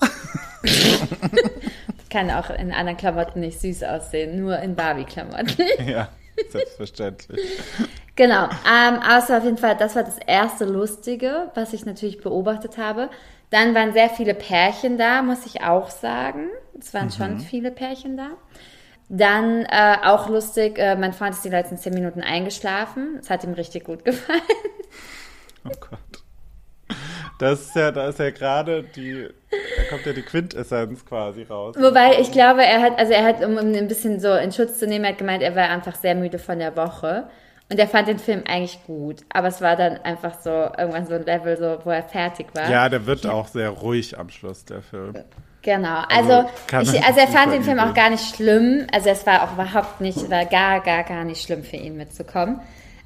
[2.10, 5.64] Kann auch in anderen Klamotten nicht süß aussehen, nur in Barbie-Klamotten.
[5.86, 6.08] Ja,
[6.50, 7.40] selbstverständlich.
[8.16, 12.78] Genau, ähm, außer auf jeden Fall, das war das erste Lustige, was ich natürlich beobachtet
[12.78, 13.08] habe.
[13.50, 16.48] Dann waren sehr viele Pärchen da, muss ich auch sagen.
[16.78, 18.30] Es waren schon viele Pärchen da.
[19.08, 23.18] Dann äh, auch lustig, äh, mein Freund ist die letzten zehn Minuten eingeschlafen.
[23.20, 24.40] Es hat ihm richtig gut gefallen.
[25.64, 26.22] Oh Gott.
[27.42, 31.74] Das ist ja, da ist ja gerade die, da kommt ja die Quintessenz quasi raus.
[31.76, 34.78] Wobei ich glaube, er hat, also er hat, um ihn ein bisschen so in Schutz
[34.78, 37.24] zu nehmen, er hat gemeint, er war einfach sehr müde von der Woche.
[37.68, 39.22] Und er fand den Film eigentlich gut.
[39.32, 42.70] Aber es war dann einfach so, irgendwann so ein Level, so, wo er fertig war.
[42.70, 45.16] Ja, der wird auch sehr ruhig am Schluss, der Film.
[45.62, 48.86] Genau, Also, also, ich, also er fand den Film auch gar nicht schlimm.
[48.92, 52.60] Also es war auch überhaupt nicht, war gar, gar, gar nicht schlimm für ihn mitzukommen.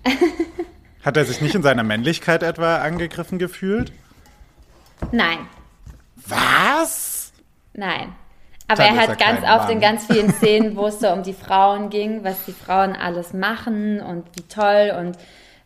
[1.03, 3.93] Hat er sich nicht in seiner Männlichkeit etwa angegriffen gefühlt?
[5.13, 5.49] Nein,
[6.17, 7.33] Was?
[7.75, 8.15] nein.
[8.69, 9.81] Aber Dann er hat er ganz oft in Mann.
[9.81, 14.01] ganz vielen Szenen, wo es so um die Frauen ging, was die Frauen alles machen
[14.01, 15.17] und wie toll und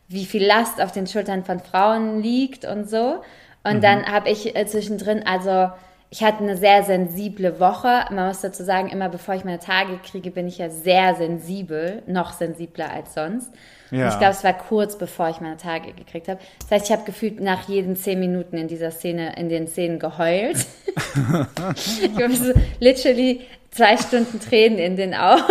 [0.08, 3.22] wie viel Last auf den Schultern von Frauen liegt und so.
[3.64, 3.80] Und Mhm.
[3.80, 5.70] dann habe ich äh, zwischendrin, also
[6.10, 8.04] ich hatte eine sehr sensible Woche.
[8.10, 12.02] Man muss dazu sagen, immer bevor ich meine Tage kriege, bin ich ja sehr sensibel,
[12.06, 13.50] noch sensibler als sonst.
[13.90, 14.04] Ja.
[14.04, 16.40] Und ich glaube, es war kurz bevor ich meine Tage gekriegt habe.
[16.60, 19.98] Das heißt, ich habe gefühlt nach jeden zehn Minuten in dieser Szene, in den Szenen
[19.98, 20.56] geheult.
[21.76, 25.42] ich habe so literally zwei Stunden Tränen in den Augen.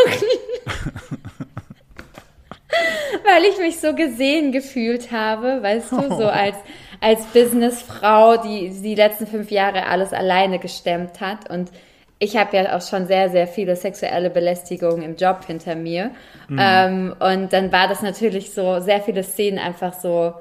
[3.24, 6.56] Weil ich mich so gesehen gefühlt habe, weißt du, so als,
[7.02, 11.50] als Businessfrau, die die letzten fünf Jahre alles alleine gestemmt hat.
[11.50, 11.72] Und
[12.20, 16.12] ich habe ja auch schon sehr, sehr viele sexuelle Belästigungen im Job hinter mir.
[16.60, 20.34] Ähm, und dann war das natürlich so, sehr viele Szenen einfach so,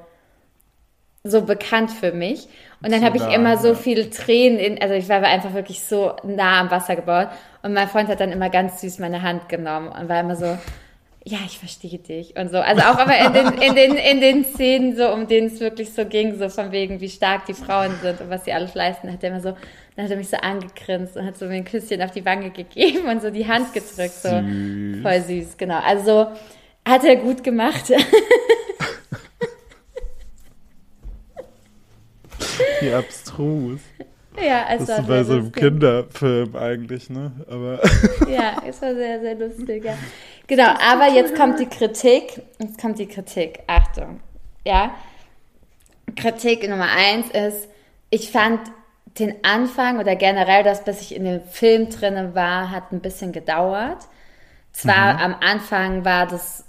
[1.23, 2.49] so bekannt für mich.
[2.83, 3.75] Und dann So habe ich da, immer so ja.
[3.75, 7.29] viele Tränen in, also ich war einfach wirklich so nah am Wasser gebaut.
[7.63, 10.59] Und mein Freund hat dann immer ganz süß meine Hand genommen und war immer so,
[11.25, 12.59] ja, ich verstehe dich und so.
[12.59, 15.93] Also auch aber in den, in den, in den Szenen, so, um denen es wirklich
[15.93, 19.13] so ging, so von wegen, wie stark die Frauen sind und was sie alles leisten,
[19.13, 19.57] hat er immer so,
[19.97, 22.51] dann hat er mich so angegrinst und hat so mir ein Küsschen auf die Wange
[22.51, 25.03] gegeben und so die Hand gedrückt, so Süß.
[25.03, 25.81] voll süß, genau.
[25.81, 26.29] Also
[26.87, 27.91] hat er gut gemacht.
[32.81, 33.81] Wie abstrus.
[34.41, 35.53] ja, es Das war bei so einem.
[35.53, 37.33] Kinderfilm eigentlich, ne?
[37.51, 37.81] Aber
[38.31, 39.85] Ja, es war sehr, sehr lustig.
[39.85, 39.99] Ja.
[40.49, 42.43] Genau, aber jetzt kommt die Kritik.
[42.59, 43.61] Jetzt kommt die Kritik.
[43.67, 44.21] Achtung.
[44.67, 44.95] Ja.
[46.17, 47.69] Kritik Nummer eins ist,
[48.11, 48.61] ich fand
[49.19, 53.33] den Anfang oder generell das, bis ich in dem Film drinne war, hat ein bisschen
[53.33, 54.09] gedauert.
[54.73, 56.65] Zwar am Anfang war das,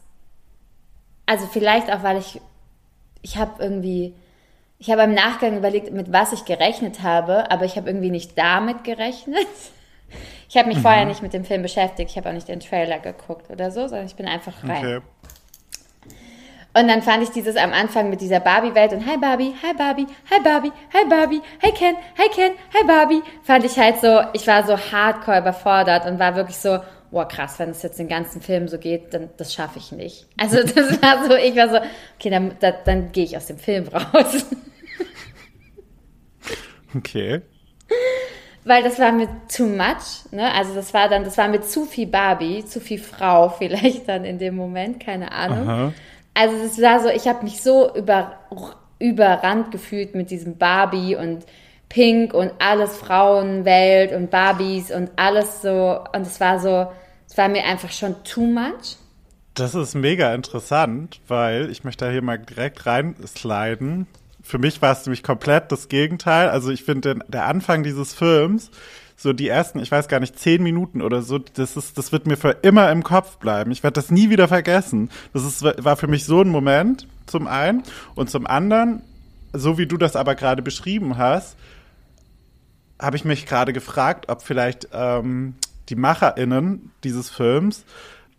[1.26, 2.42] also vielleicht auch, weil ich,
[3.22, 4.16] ich habe irgendwie,
[4.78, 8.38] ich habe im Nachgang überlegt, mit was ich gerechnet habe, aber ich habe irgendwie nicht
[8.38, 9.48] damit gerechnet.
[10.50, 13.00] Ich habe mich vorher nicht mit dem Film beschäftigt, ich habe auch nicht den Trailer
[13.00, 14.78] geguckt oder so, sondern ich bin einfach rein.
[14.78, 15.02] okay.
[16.74, 20.06] Und dann fand ich dieses am Anfang mit dieser Barbie-Welt und Hi Barbie, Hi Barbie,
[20.30, 24.46] Hi Barbie, Hi Barbie, Hi Ken, Hi Ken, Hi Barbie, fand ich halt so, ich
[24.46, 28.42] war so hardcore überfordert und war wirklich so, boah krass, wenn es jetzt den ganzen
[28.42, 30.28] Film so geht, dann das schaffe ich nicht.
[30.38, 31.78] Also das war so, ich war so,
[32.18, 34.46] okay, dann, dann, dann gehe ich aus dem Film raus.
[36.96, 37.42] Okay.
[38.66, 40.54] Weil das war mir too much, ne?
[40.54, 44.26] Also das war dann, das war mir zu viel Barbie, zu viel Frau vielleicht dann
[44.26, 45.70] in dem Moment, keine Ahnung.
[45.70, 45.94] Aha.
[46.34, 48.34] Also es war so, ich habe mich so über,
[49.00, 51.46] überrannt gefühlt mit diesem Barbie und
[51.90, 56.00] Pink und alles Frauenwelt und Barbies und alles so.
[56.14, 56.88] Und es war so,
[57.28, 58.98] es war mir einfach schon too much.
[59.56, 64.08] Das ist mega interessant, weil ich möchte da hier mal direkt reinsliden.
[64.50, 66.50] Für mich war es nämlich komplett das Gegenteil.
[66.50, 68.72] Also ich finde der Anfang dieses Films,
[69.16, 72.26] so die ersten, ich weiß gar nicht, zehn Minuten oder so, das ist, das wird
[72.26, 73.70] mir für immer im Kopf bleiben.
[73.70, 75.12] Ich werde das nie wieder vergessen.
[75.34, 77.84] Das ist, war für mich so ein Moment, zum einen.
[78.16, 79.04] Und zum anderen,
[79.54, 81.56] so wie du das aber gerade beschrieben hast,
[83.00, 85.54] habe ich mich gerade gefragt, ob vielleicht ähm,
[85.90, 87.86] die MacherInnen dieses Films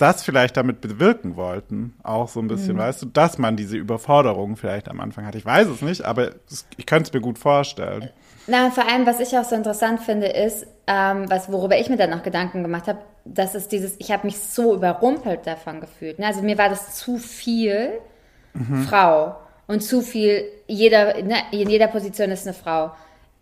[0.01, 1.95] das vielleicht damit bewirken wollten.
[2.03, 2.81] Auch so ein bisschen, mhm.
[2.81, 5.35] weißt du, dass man diese Überforderung vielleicht am Anfang hat.
[5.35, 6.31] Ich weiß es nicht, aber
[6.77, 8.11] ich könnte es mir gut vorstellen.
[8.47, 11.97] Na, vor allem, was ich auch so interessant finde, ist, ähm, was, worüber ich mir
[11.97, 16.19] dann noch Gedanken gemacht habe, dass es dieses, ich habe mich so überrumpelt davon gefühlt.
[16.19, 16.27] Ne?
[16.27, 17.93] Also mir war das zu viel
[18.55, 18.83] mhm.
[18.85, 19.37] Frau
[19.67, 22.93] und zu viel, jeder, ne, in jeder Position ist eine Frau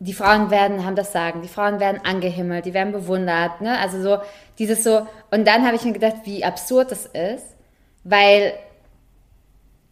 [0.01, 3.79] die Frauen werden, haben das Sagen, die Frauen werden angehimmelt, die werden bewundert, ne?
[3.79, 4.19] Also so,
[4.59, 7.57] dieses so, und dann habe ich mir gedacht, wie absurd das ist,
[8.05, 8.53] weil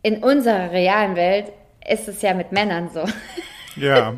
[0.03, 1.53] in unserer realen Welt
[1.89, 3.05] ist es ja mit Männern so.
[3.75, 4.15] Ja.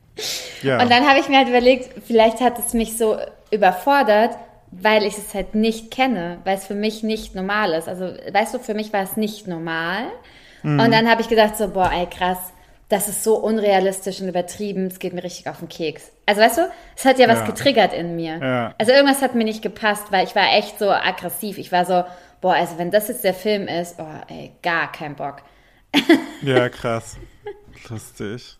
[0.62, 0.82] ja.
[0.82, 3.16] Und dann habe ich mir halt überlegt, vielleicht hat es mich so
[3.52, 4.36] überfordert,
[4.72, 7.88] weil ich es halt nicht kenne, weil es für mich nicht normal ist.
[7.88, 10.04] Also, weißt du, für mich war es nicht normal.
[10.62, 10.80] Mhm.
[10.80, 12.52] Und dann habe ich gedacht so, boah, ey, krass,
[12.90, 16.10] das ist so unrealistisch und übertrieben, es geht mir richtig auf den Keks.
[16.26, 16.62] Also weißt du,
[16.96, 17.46] es hat ja was ja.
[17.46, 18.38] getriggert in mir.
[18.38, 18.74] Ja.
[18.78, 21.56] Also irgendwas hat mir nicht gepasst, weil ich war echt so aggressiv.
[21.58, 22.04] Ich war so,
[22.40, 25.36] boah, also wenn das jetzt der Film ist, oh, ey, gar kein Bock.
[26.42, 27.18] Ja, krass.
[27.90, 28.56] Lustig.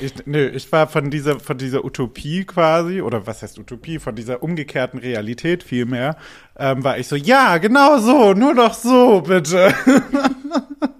[0.00, 4.16] Ich, nö, ich war von dieser, von dieser Utopie quasi, oder was heißt Utopie, von
[4.16, 6.16] dieser umgekehrten Realität vielmehr,
[6.58, 9.72] ähm, war ich so, ja, genau so, nur noch so, bitte.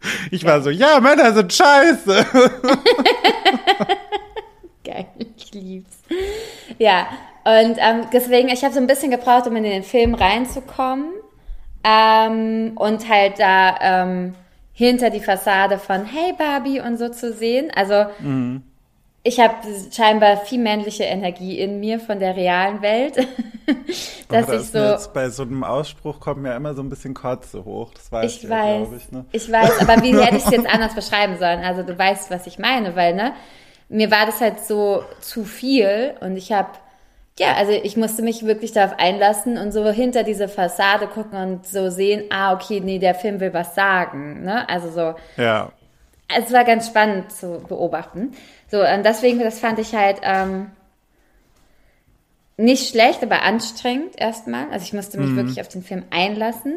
[0.30, 2.26] Ich war so, ja, Männer sind scheiße.
[4.84, 5.06] Geil,
[5.36, 5.96] ich lieb's.
[6.78, 7.08] Ja,
[7.44, 11.10] und ähm, deswegen, ich habe so ein bisschen gebraucht, um in den Film reinzukommen
[11.84, 14.34] ähm, und halt da ähm,
[14.72, 17.70] hinter die Fassade von Hey Barbie und so zu sehen.
[17.74, 18.62] Also mhm
[19.28, 19.54] ich habe
[19.94, 23.16] scheinbar viel männliche Energie in mir von der realen Welt.
[24.28, 24.78] dass oh, das ich so.
[24.78, 27.92] Jetzt bei so einem Ausspruch kommt mir immer so ein bisschen Kotze hoch.
[27.94, 28.88] Das weiß ich, ich weiß.
[28.96, 29.24] Ich, ne?
[29.32, 31.60] ich weiß, aber wie hätte ich es jetzt anders beschreiben sollen?
[31.60, 33.34] Also du weißt, was ich meine, weil ne,
[33.88, 36.70] mir war das halt so zu viel und ich habe
[37.38, 41.66] ja, also ich musste mich wirklich darauf einlassen und so hinter diese Fassade gucken und
[41.66, 44.68] so sehen, ah, okay, nee, der Film will was sagen, ne?
[44.68, 45.14] Also so.
[45.40, 45.70] Ja.
[46.28, 48.32] Es war ganz spannend zu beobachten.
[48.70, 50.70] So, und deswegen, das fand ich halt ähm,
[52.58, 54.70] nicht schlecht, aber anstrengend erstmal.
[54.70, 55.36] Also ich musste mich mhm.
[55.36, 56.74] wirklich auf den Film einlassen,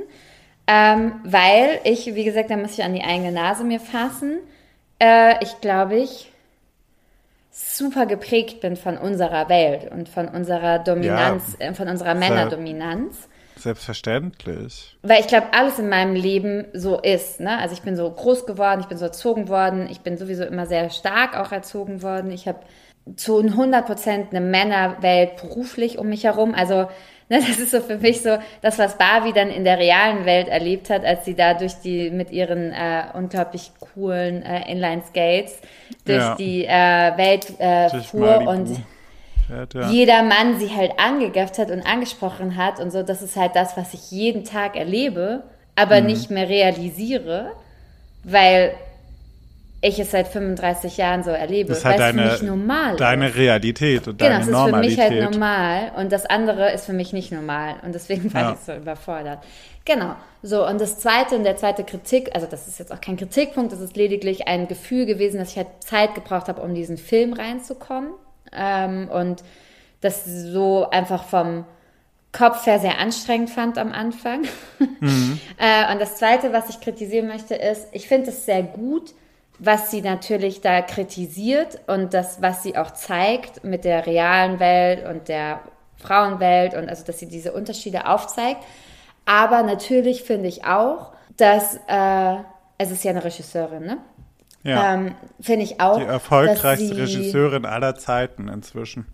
[0.68, 4.38] ähm, weil ich, wie gesagt, da muss ich an die eigene Nase mir fassen.
[5.00, 6.32] Äh, ich glaube, ich
[7.52, 13.28] super geprägt bin von unserer Welt und von unserer Dominanz, ja, äh, von unserer Männerdominanz.
[13.62, 14.98] Selbstverständlich.
[15.04, 17.40] Weil ich glaube, alles in meinem Leben so ist.
[17.40, 17.60] Ne?
[17.60, 20.66] Also ich bin so groß geworden, ich bin so erzogen worden, ich bin sowieso immer
[20.66, 22.32] sehr stark auch erzogen worden.
[22.32, 22.60] Ich habe
[23.16, 26.56] zu 100 Prozent eine Männerwelt beruflich um mich herum.
[26.56, 26.88] Also
[27.30, 30.48] ne, das ist so für mich so das, was Barbie dann in der realen Welt
[30.48, 35.60] erlebt hat, als sie da durch die mit ihren äh, unglaublich coolen äh, Inline-Skates
[36.06, 36.36] durch ja.
[36.36, 38.82] die äh, Welt äh, fuhr und
[39.52, 39.90] hat, ja.
[39.90, 43.78] jeder Mann sie halt angegafft hat und angesprochen hat und so, das ist halt das,
[43.78, 45.44] was ich jeden Tag erlebe,
[45.76, 46.08] aber mhm.
[46.08, 47.52] nicht mehr realisiere,
[48.24, 48.74] weil
[49.82, 52.50] ich es seit 35 Jahren so erlebe, das ist halt weil deine, es für mich
[52.52, 53.36] normal deine ist.
[53.36, 54.98] Realität und genau, deine Normalität.
[54.98, 57.76] Genau, das ist für mich halt normal und das andere ist für mich nicht normal
[57.84, 58.54] und deswegen war ja.
[58.54, 59.40] ich so überfordert.
[59.84, 63.18] Genau, so und das zweite und der zweite Kritik, also das ist jetzt auch kein
[63.18, 66.98] Kritikpunkt, das ist lediglich ein Gefühl gewesen, dass ich halt Zeit gebraucht habe, um diesen
[66.98, 68.12] Film reinzukommen
[68.52, 69.44] ähm, und
[70.02, 71.66] das so einfach vom
[72.32, 74.44] Kopf her sehr anstrengend fand am Anfang.
[75.00, 75.40] Mhm.
[75.58, 79.14] äh, und das Zweite, was ich kritisieren möchte, ist, ich finde es sehr gut,
[79.60, 85.06] was sie natürlich da kritisiert und das, was sie auch zeigt mit der realen Welt
[85.06, 85.62] und der
[85.98, 88.64] Frauenwelt und also, dass sie diese Unterschiede aufzeigt.
[89.26, 92.38] Aber natürlich finde ich auch, dass äh,
[92.78, 93.98] es ist ja eine Regisseurin, ne?
[94.64, 94.94] Ja.
[94.94, 95.98] Ähm, Finde ich auch.
[95.98, 99.06] Die erfolgreichste sie, Regisseurin aller Zeiten inzwischen.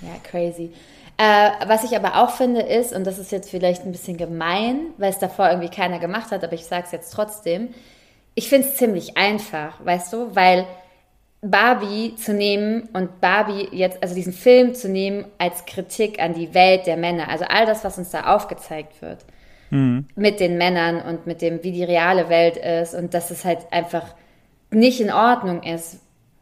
[0.00, 0.72] Ja, crazy.
[1.18, 4.86] Äh, was ich aber auch finde ist, und das ist jetzt vielleicht ein bisschen gemein,
[4.96, 7.68] weil es davor irgendwie keiner gemacht hat, aber ich sage es jetzt trotzdem,
[8.34, 10.66] ich finde es ziemlich einfach, weißt du, weil
[11.42, 16.54] Barbie zu nehmen und Barbie jetzt, also diesen Film zu nehmen als Kritik an die
[16.54, 19.24] Welt der Männer, also all das, was uns da aufgezeigt wird,
[19.70, 20.06] mhm.
[20.16, 23.72] mit den Männern und mit dem, wie die reale Welt ist und dass es halt
[23.72, 24.14] einfach
[24.70, 26.00] nicht in Ordnung ist,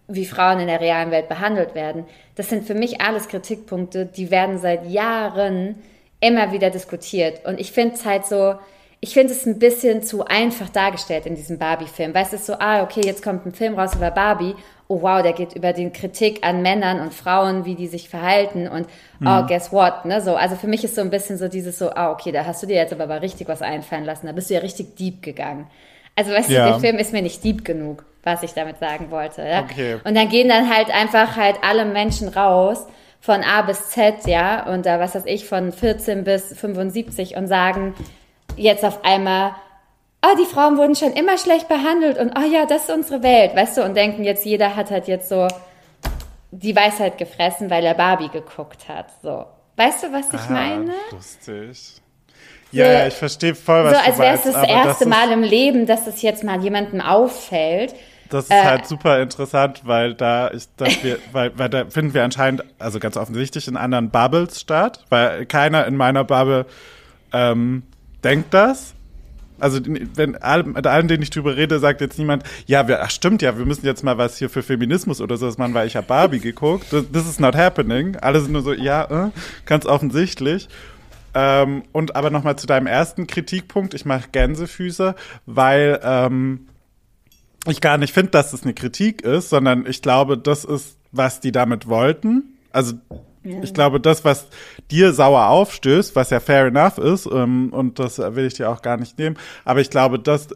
[0.08, 2.04] wie Frauen in der realen Welt behandelt werden.
[2.34, 5.76] Das sind für mich alles Kritikpunkte, die werden seit Jahren
[6.20, 7.44] immer wieder diskutiert.
[7.44, 8.54] Und ich finde es halt so,
[9.00, 12.14] ich finde es ein bisschen zu einfach dargestellt in diesem Barbie-Film.
[12.14, 14.56] Weißt du, es ist so, ah, okay, jetzt kommt ein Film raus über Barbie.
[14.88, 18.66] Oh wow, der geht über die Kritik an Männern und Frauen, wie die sich verhalten
[18.66, 18.86] und
[19.24, 20.34] oh, guess what, ne, so.
[20.34, 22.66] Also für mich ist so ein bisschen so dieses so, ah, okay, da hast du
[22.66, 24.26] dir jetzt aber mal richtig was einfallen lassen.
[24.26, 25.66] Da bist du ja richtig deep gegangen.
[26.18, 26.64] Also weißt Ja.
[26.66, 29.42] du, der Film ist mir nicht deep genug, was ich damit sagen wollte.
[29.46, 29.60] Ja?
[29.60, 29.98] Okay.
[30.02, 32.84] Und dann gehen dann halt einfach halt alle Menschen raus
[33.20, 37.46] von A bis Z, ja, und da was weiß ich, von 14 bis 75 und
[37.46, 37.94] sagen
[38.56, 39.52] jetzt auf einmal,
[40.24, 43.54] oh, die Frauen wurden schon immer schlecht behandelt und oh ja, das ist unsere Welt,
[43.54, 45.46] weißt du, und denken jetzt, jeder hat halt jetzt so
[46.50, 49.44] die Weisheit gefressen, weil er Barbie geguckt hat, so.
[49.76, 50.92] Weißt du, was ich Ah, meine?
[51.12, 52.00] Lustig.
[52.72, 55.10] Ja, ja, ich verstehe voll, was So, du als wäre es meinst, das erste ist-
[55.10, 57.94] Mal im Leben, dass es jetzt mal jemandem auffällt.
[58.30, 62.12] Das ist Äh, halt super interessant, weil da ist, dass wir, weil, weil da finden
[62.12, 66.66] wir anscheinend, also ganz offensichtlich in anderen Bubbles statt, weil keiner in meiner Bubble
[67.32, 67.84] ähm,
[68.22, 68.94] denkt das.
[69.60, 69.80] Also
[70.14, 73.40] wenn all- mit allen, denen ich drüber rede, sagt jetzt niemand, ja, wir, ach stimmt
[73.42, 76.06] ja, wir müssen jetzt mal was hier für Feminismus oder sowas machen, weil ich habe
[76.06, 76.92] Barbie geguckt.
[76.92, 78.14] Das, this is not happening.
[78.20, 79.30] Alle sind nur so, ja, äh,
[79.66, 80.68] ganz offensichtlich.
[81.40, 85.14] Ähm, und aber nochmal zu deinem ersten Kritikpunkt, ich mache Gänsefüße,
[85.46, 86.66] weil ähm,
[87.66, 91.38] ich gar nicht finde, dass es eine Kritik ist, sondern ich glaube, das ist, was
[91.40, 92.54] die damit wollten.
[92.72, 92.94] Also
[93.62, 94.48] ich glaube, das, was
[94.90, 98.82] dir sauer aufstößt, was ja fair enough ist, ähm, und das will ich dir auch
[98.82, 100.48] gar nicht nehmen, aber ich glaube, dass,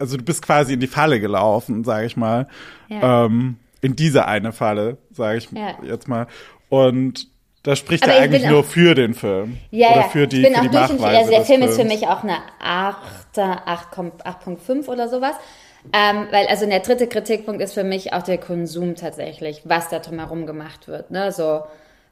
[0.00, 2.48] also du bist quasi in die Falle gelaufen, sage ich mal,
[2.88, 3.26] Ja.
[3.26, 5.76] ähm, in diese eine Falle, sage ich Ja.
[5.84, 6.26] jetzt mal.
[6.70, 7.28] Und
[7.64, 9.58] das spricht Aber ja ich eigentlich bin nur auch- für den Film.
[9.72, 10.94] Ja, oder für die, ich bin für auch die.
[10.94, 15.34] Machweise Also der Film ist für mich auch eine 8, 8,5 oder sowas.
[15.92, 19.98] Ähm, weil, also der dritte Kritikpunkt ist für mich auch der Konsum tatsächlich, was da
[19.98, 21.10] drumherum gemacht wird.
[21.10, 21.30] Ne?
[21.32, 21.62] So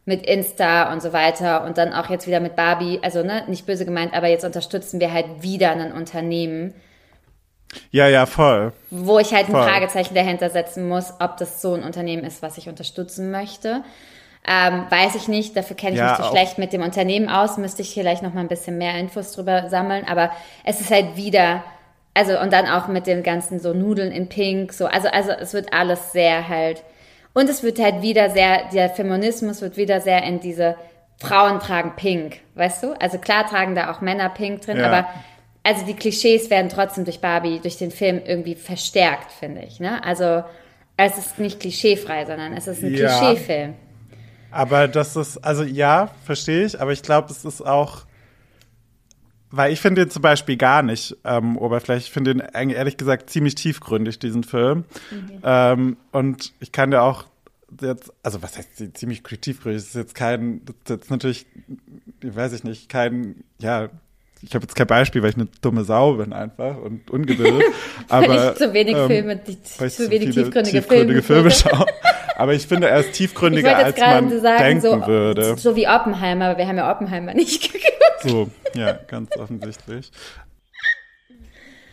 [0.04, 2.98] mit Insta und so weiter und dann auch jetzt wieder mit Barbie.
[3.02, 6.74] Also ne, nicht böse gemeint, aber jetzt unterstützen wir halt wieder ein Unternehmen,
[7.92, 8.72] Ja, ja, voll.
[8.90, 9.62] wo ich halt ein Voll.
[9.62, 13.84] Fragezeichen dahinter setzen muss, ob das so ein Unternehmen ist, was ich unterstützen möchte.
[14.46, 17.28] Ähm, weiß ich nicht, dafür kenne ich Ja, mich zu auch- schlecht mit dem Unternehmen
[17.28, 20.30] aus, müsste ich vielleicht noch mal ein bisschen mehr Infos drüber sammeln, aber
[20.64, 21.62] es ist halt wieder,
[22.12, 25.54] also und dann auch mit dem ganzen so Nudeln in Pink, so, also, also es
[25.54, 26.82] wird alles sehr halt,
[27.34, 30.74] und es wird halt wieder sehr, der Feminismus wird wieder sehr in diese
[31.18, 32.94] Frauen tragen Pink, weißt du?
[33.00, 34.86] Also klar tragen da auch Männer Pink drin, Ja.
[34.88, 35.06] aber
[35.62, 39.78] also die Klischees werden trotzdem durch Barbie, durch den Film irgendwie verstärkt, finde ich.
[39.78, 40.02] Ne?
[40.04, 40.42] Also
[40.96, 43.06] es ist nicht klischeefrei, sondern es ist ein Ja.
[43.06, 43.74] Klischeefilm.
[44.52, 48.02] Aber das ist, also ja, verstehe ich, aber ich glaube, es ist auch,
[49.50, 52.06] weil ich finde den zum Beispiel gar nicht ähm, oberflächlich.
[52.06, 54.84] Ich finde den ehrlich gesagt ziemlich tiefgründig, diesen Film.
[55.42, 57.24] Ähm, und ich kann dir auch
[57.80, 59.82] jetzt, also was heißt ziemlich tiefgründig?
[59.82, 61.46] Das ist jetzt kein, das ist jetzt natürlich,
[62.22, 63.88] weiß ich nicht, kein, ja,
[64.42, 67.62] ich habe jetzt kein Beispiel, weil ich eine dumme Sau bin einfach und ungebildet.
[68.08, 71.50] aber, weil ich zu wenig ähm, Filme, die, weil ich zu wenig tiefgründige, tiefgründige Filme.
[71.50, 71.86] Filme schaue.
[72.42, 75.56] Aber ich finde, er ist tiefgründiger, als man sagen, denken so, würde.
[75.56, 77.92] so wie Oppenheimer, aber wir haben ja Oppenheimer nicht geguckt.
[78.24, 80.10] So, ja, ganz offensichtlich.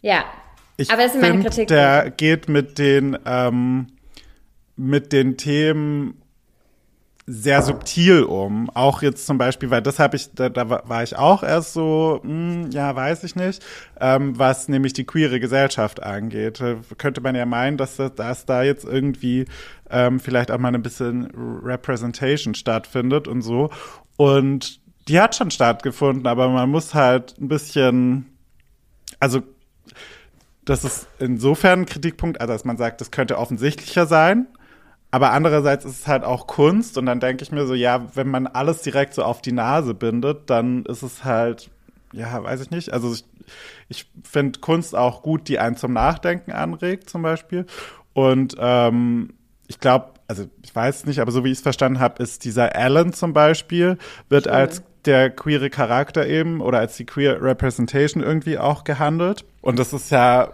[0.01, 0.23] Ja,
[0.77, 1.75] Ich aber das sind meine find, Kritikpunkte.
[1.75, 3.89] Der geht mit den, ähm,
[4.75, 6.19] mit den Themen
[7.31, 8.71] sehr subtil um.
[8.71, 12.19] Auch jetzt zum Beispiel, weil das habe ich, da, da war ich auch erst so,
[12.23, 13.63] hm, ja, weiß ich nicht,
[13.99, 16.59] ähm, was nämlich die queere Gesellschaft angeht.
[16.59, 19.45] Äh, Könnte man ja meinen, dass, das, dass da jetzt irgendwie
[19.91, 21.29] ähm, vielleicht auch mal ein bisschen
[21.63, 23.69] Representation stattfindet und so.
[24.17, 28.25] Und die hat schon stattgefunden, aber man muss halt ein bisschen,
[29.19, 29.43] also
[30.65, 34.47] das ist insofern ein Kritikpunkt, also dass man sagt, das könnte offensichtlicher sein.
[35.11, 38.27] Aber andererseits ist es halt auch Kunst und dann denke ich mir so, ja, wenn
[38.27, 41.69] man alles direkt so auf die Nase bindet, dann ist es halt,
[42.13, 42.93] ja, weiß ich nicht.
[42.93, 43.25] Also ich,
[43.87, 47.65] ich finde Kunst auch gut, die einen zum Nachdenken anregt, zum Beispiel.
[48.13, 49.33] Und ähm,
[49.67, 52.75] ich glaube, also ich weiß nicht, aber so wie ich es verstanden habe, ist dieser
[52.75, 53.97] Alan zum Beispiel,
[54.29, 59.43] wird als der queere Charakter eben oder als die queer Representation irgendwie auch gehandelt.
[59.61, 60.51] Und das ist ja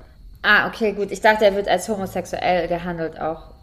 [0.47, 1.11] Ah, okay, gut.
[1.11, 3.54] Ich dachte, er wird als homosexuell gehandelt auch.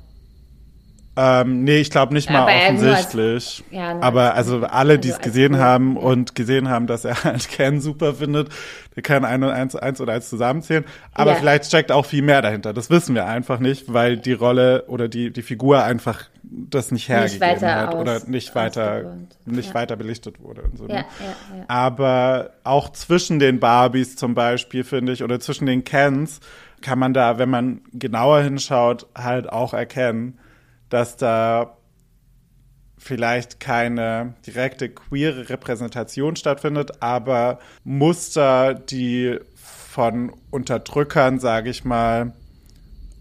[1.14, 3.64] Ähm, nee, ich glaube nicht mal Aber er nur als- offensichtlich.
[3.70, 7.05] ja, Aber als- also alle, die es also als gesehen haben und gesehen haben, dass
[7.05, 8.49] er halt Ken super findet,
[8.97, 10.84] der kann ein und eins, eins oder eins zusammenzählen.
[11.12, 11.37] Aber Ja.
[11.37, 12.72] vielleicht steckt auch viel mehr dahinter.
[12.72, 17.09] Das wissen wir einfach nicht, weil die Rolle oder die, die Figur einfach das nicht
[17.11, 19.74] hergegeben weiter hat aus- oder nicht weiter, nicht Ja.
[19.74, 20.87] weiter belichtet wurde und so.
[20.87, 21.05] Ne?
[21.68, 26.41] Aber auch zwischen den Barbies zum Beispiel, finde ich, oder zwischen den Kens,
[26.80, 30.39] kann man da, wenn man genauer hinschaut, halt auch erkennen,
[30.93, 31.78] dass da
[32.99, 42.34] vielleicht keine direkte queere Repräsentation stattfindet, aber Muster, die von Unterdrückern, sage ich mal,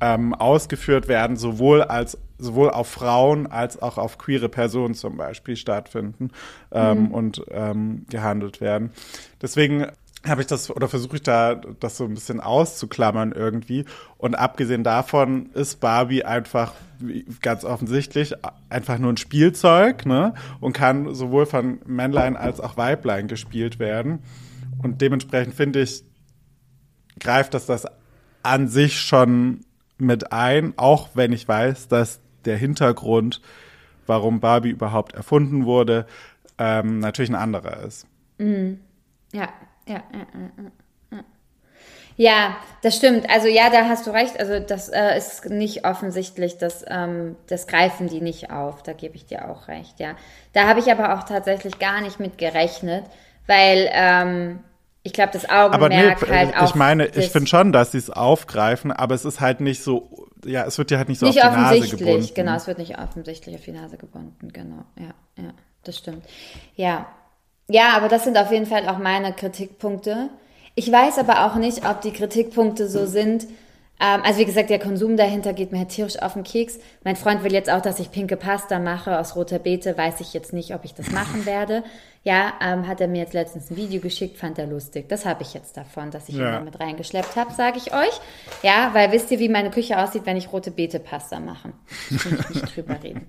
[0.02, 5.56] ähm, ausgeführt werden, sowohl als sowohl auf Frauen als auch auf queere Personen zum Beispiel
[5.56, 6.32] stattfinden
[6.72, 7.12] ähm, mhm.
[7.12, 8.92] und ähm, gehandelt werden.
[9.42, 9.86] Deswegen
[10.28, 13.86] habe ich das oder versuche ich da das so ein bisschen auszuklammern irgendwie.
[14.18, 16.74] Und abgesehen davon ist Barbie einfach
[17.42, 18.36] ganz offensichtlich
[18.70, 20.36] einfach nur ein Spielzeug, ne?
[20.60, 24.20] Und kann sowohl von Männlein als auch Weiblein gespielt werden.
[24.84, 26.04] Und dementsprechend finde ich,
[27.20, 27.88] greift das das
[28.44, 29.62] an sich schon
[29.98, 33.42] mit ein, auch wenn ich weiß, dass der Hintergrund,
[34.06, 36.06] warum Barbie überhaupt erfunden wurde,
[36.58, 38.08] ähm, natürlich ein anderer ist.
[38.38, 38.80] Mhm.
[39.34, 39.50] Ja,
[39.94, 40.72] ja, ja, ja, ja.
[42.18, 43.30] Ja, das stimmt.
[43.30, 44.40] Also ja, da hast du recht.
[44.40, 48.84] Also das äh, ist nicht offensichtlich, das, ähm, das greifen die nicht auf.
[48.84, 50.16] Da gebe ich dir auch recht, ja.
[50.54, 53.06] Da habe ich aber auch tatsächlich gar nicht mit gerechnet,
[53.48, 54.60] weil ähm,
[55.04, 57.98] ich glaube, das Augenmerk aber nee, halt ich Ich meine, ich finde schon, dass sie
[57.98, 61.26] es aufgreifen, aber es ist halt nicht so, ja, es wird dir halt nicht so
[61.26, 62.04] nicht auf die Nase gebunden.
[62.04, 66.24] offensichtlich, genau, es wird nicht offensichtlich auf die Nase gebunden, genau, ja, ja, das stimmt.
[66.76, 67.08] Ja,
[67.72, 70.30] ja, aber das sind auf jeden Fall auch meine Kritikpunkte.
[70.76, 73.48] Ich weiß aber auch nicht, ob die Kritikpunkte so sind,
[74.02, 76.80] ähm, also wie gesagt, der Konsum dahinter geht mir halt tierisch auf den Keks.
[77.04, 79.96] Mein Freund will jetzt auch, dass ich pinke Pasta mache aus roter Beete.
[79.96, 81.84] Weiß ich jetzt nicht, ob ich das machen werde.
[82.24, 85.08] Ja, ähm, hat er mir jetzt letztens ein Video geschickt, fand er lustig.
[85.10, 86.60] Das habe ich jetzt davon, dass ich ja.
[86.60, 88.20] ihn mit reingeschleppt habe, sage ich euch.
[88.64, 91.74] Ja, weil wisst ihr, wie meine Küche aussieht, wenn ich rote Beete Pasta mache?
[92.10, 93.28] Ich will nicht drüber reden.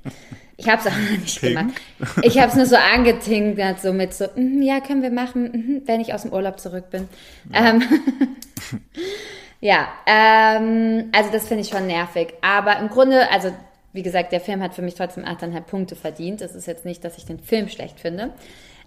[0.57, 1.55] Ich habe es auch noch nicht Ting.
[1.55, 1.75] gemacht.
[2.23, 5.83] Ich habe es nur so angetingert, so mit so, mm, ja, können wir machen, mm,
[5.87, 7.09] wenn ich aus dem Urlaub zurück bin.
[7.53, 7.71] Ja.
[7.71, 7.83] Ähm,
[9.63, 12.35] Ja, ähm, also das finde ich schon nervig.
[12.43, 13.53] Aber im Grunde, also
[13.93, 16.43] wie gesagt, der Film hat für mich trotzdem 8,5 Punkte verdient.
[16.43, 18.31] Es ist jetzt nicht, dass ich den Film schlecht finde.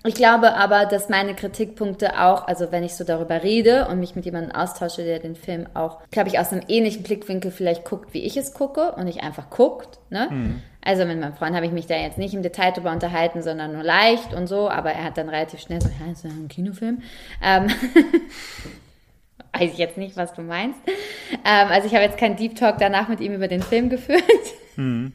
[0.06, 4.18] Ich glaube aber, dass meine Kritikpunkte auch, also wenn ich so darüber rede und mich
[4.18, 8.14] mit jemandem austausche, der den Film auch, glaube ich, aus einem ähnlichen Blickwinkel vielleicht guckt,
[8.14, 9.98] wie ich es gucke und nicht einfach guckt.
[10.10, 10.28] Ne?
[10.30, 10.62] Mhm.
[10.84, 13.72] Also mit meinem Freund habe ich mich da jetzt nicht im Detail drüber unterhalten, sondern
[13.72, 16.50] nur leicht und so, aber er hat dann relativ schnell so, ja, ist ja ein
[16.50, 17.02] Kinofilm.
[17.42, 17.68] Ähm
[19.60, 20.80] weiß ich jetzt nicht, was du meinst.
[21.44, 24.24] Ähm, also ich habe jetzt keinen Deep Talk danach mit ihm über den Film geführt.
[24.76, 25.14] Mhm.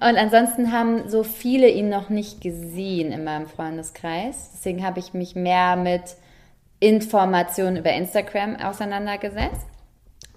[0.00, 4.50] Und ansonsten haben so viele ihn noch nicht gesehen in meinem Freundeskreis.
[4.54, 6.02] Deswegen habe ich mich mehr mit
[6.78, 9.66] Informationen über Instagram auseinandergesetzt.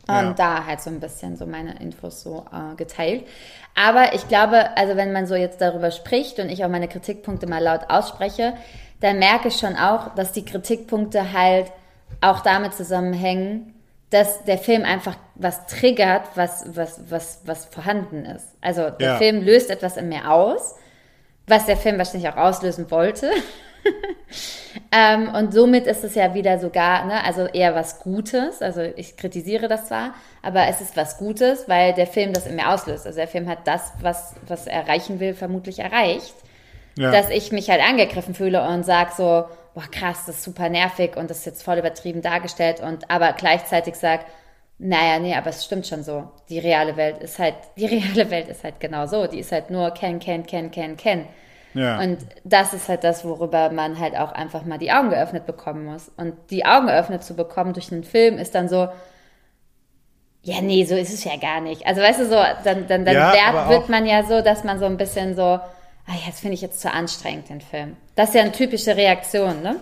[0.05, 0.33] Und ja.
[0.33, 3.25] da halt so ein bisschen so meine Infos so äh, geteilt.
[3.73, 7.47] Aber ich glaube, also wenn man so jetzt darüber spricht und ich auch meine Kritikpunkte
[7.47, 8.53] mal laut ausspreche,
[8.99, 11.71] dann merke ich schon auch, dass die Kritikpunkte halt
[12.21, 13.73] auch damit zusammenhängen,
[14.09, 18.45] dass der Film einfach was triggert, was, was, was, was vorhanden ist.
[18.61, 19.17] Also der ja.
[19.17, 20.75] Film löst etwas in mir aus,
[21.47, 23.31] was der Film wahrscheinlich auch auslösen wollte.
[24.91, 28.61] ähm, und somit ist es ja wieder sogar, ne, also eher was Gutes.
[28.61, 32.55] Also ich kritisiere das zwar, aber es ist was Gutes, weil der Film das in
[32.55, 33.07] mir auslöst.
[33.07, 36.35] Also der Film hat das, was, was er erreichen will, vermutlich erreicht.
[36.95, 37.09] Ja.
[37.11, 41.15] Dass ich mich halt angegriffen fühle und sage so, boah krass, das ist super nervig
[41.17, 44.25] und das ist jetzt voll übertrieben dargestellt und aber gleichzeitig sagt,
[44.79, 46.29] naja, nee, aber es stimmt schon so.
[46.49, 49.27] Die reale Welt ist halt, die reale Welt ist halt genau so.
[49.27, 51.25] Die ist halt nur Ken, Ken, Ken, Ken, Ken.
[51.73, 51.99] Ja.
[51.99, 55.85] Und das ist halt das, worüber man halt auch einfach mal die Augen geöffnet bekommen
[55.85, 56.11] muss.
[56.17, 58.89] Und die Augen geöffnet zu bekommen durch einen Film ist dann so,
[60.43, 61.87] ja, nee, so ist es ja gar nicht.
[61.87, 64.85] Also weißt du so, dann, dann, dann ja, wird man ja so, dass man so
[64.85, 65.59] ein bisschen so,
[66.07, 67.95] ah, jetzt finde ich jetzt zu anstrengend, den Film.
[68.15, 69.79] Das ist ja eine typische Reaktion, ne?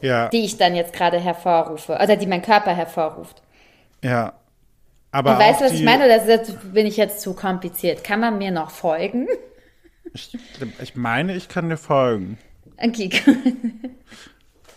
[0.00, 0.28] Ja.
[0.28, 3.42] Die ich dann jetzt gerade hervorrufe, oder die mein Körper hervorruft.
[4.02, 4.34] Ja.
[5.10, 6.06] Aber Und weißt du, was ich meine?
[6.06, 6.42] Oder
[6.72, 8.02] bin ich jetzt zu kompliziert?
[8.02, 9.28] Kann man mir noch folgen?
[10.12, 10.36] Ich,
[10.80, 12.38] ich meine, ich kann dir folgen.
[12.78, 13.10] Okay.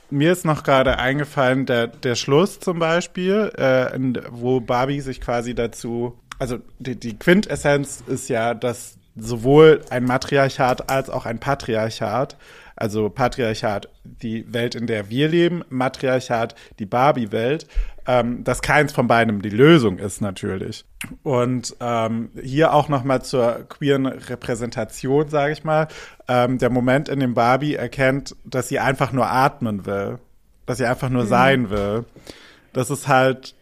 [0.10, 5.54] Mir ist noch gerade eingefallen, der, der Schluss zum Beispiel, äh, wo Barbie sich quasi
[5.54, 12.38] dazu, also die, die Quintessenz ist ja, dass sowohl ein Matriarchat als auch ein Patriarchat.
[12.76, 17.66] Also Patriarchat, die Welt, in der wir leben, Matriarchat, die Barbie-Welt,
[18.06, 20.86] ähm, dass keins von beidem die Lösung ist natürlich.
[21.24, 25.88] Und ähm, hier auch nochmal zur queeren Repräsentation, sage ich mal,
[26.28, 30.20] ähm, der Moment, in dem Barbie erkennt, dass sie einfach nur atmen will,
[30.68, 31.30] dass sie einfach nur mhm.
[31.30, 32.06] sein will.
[32.74, 33.56] Das ist halt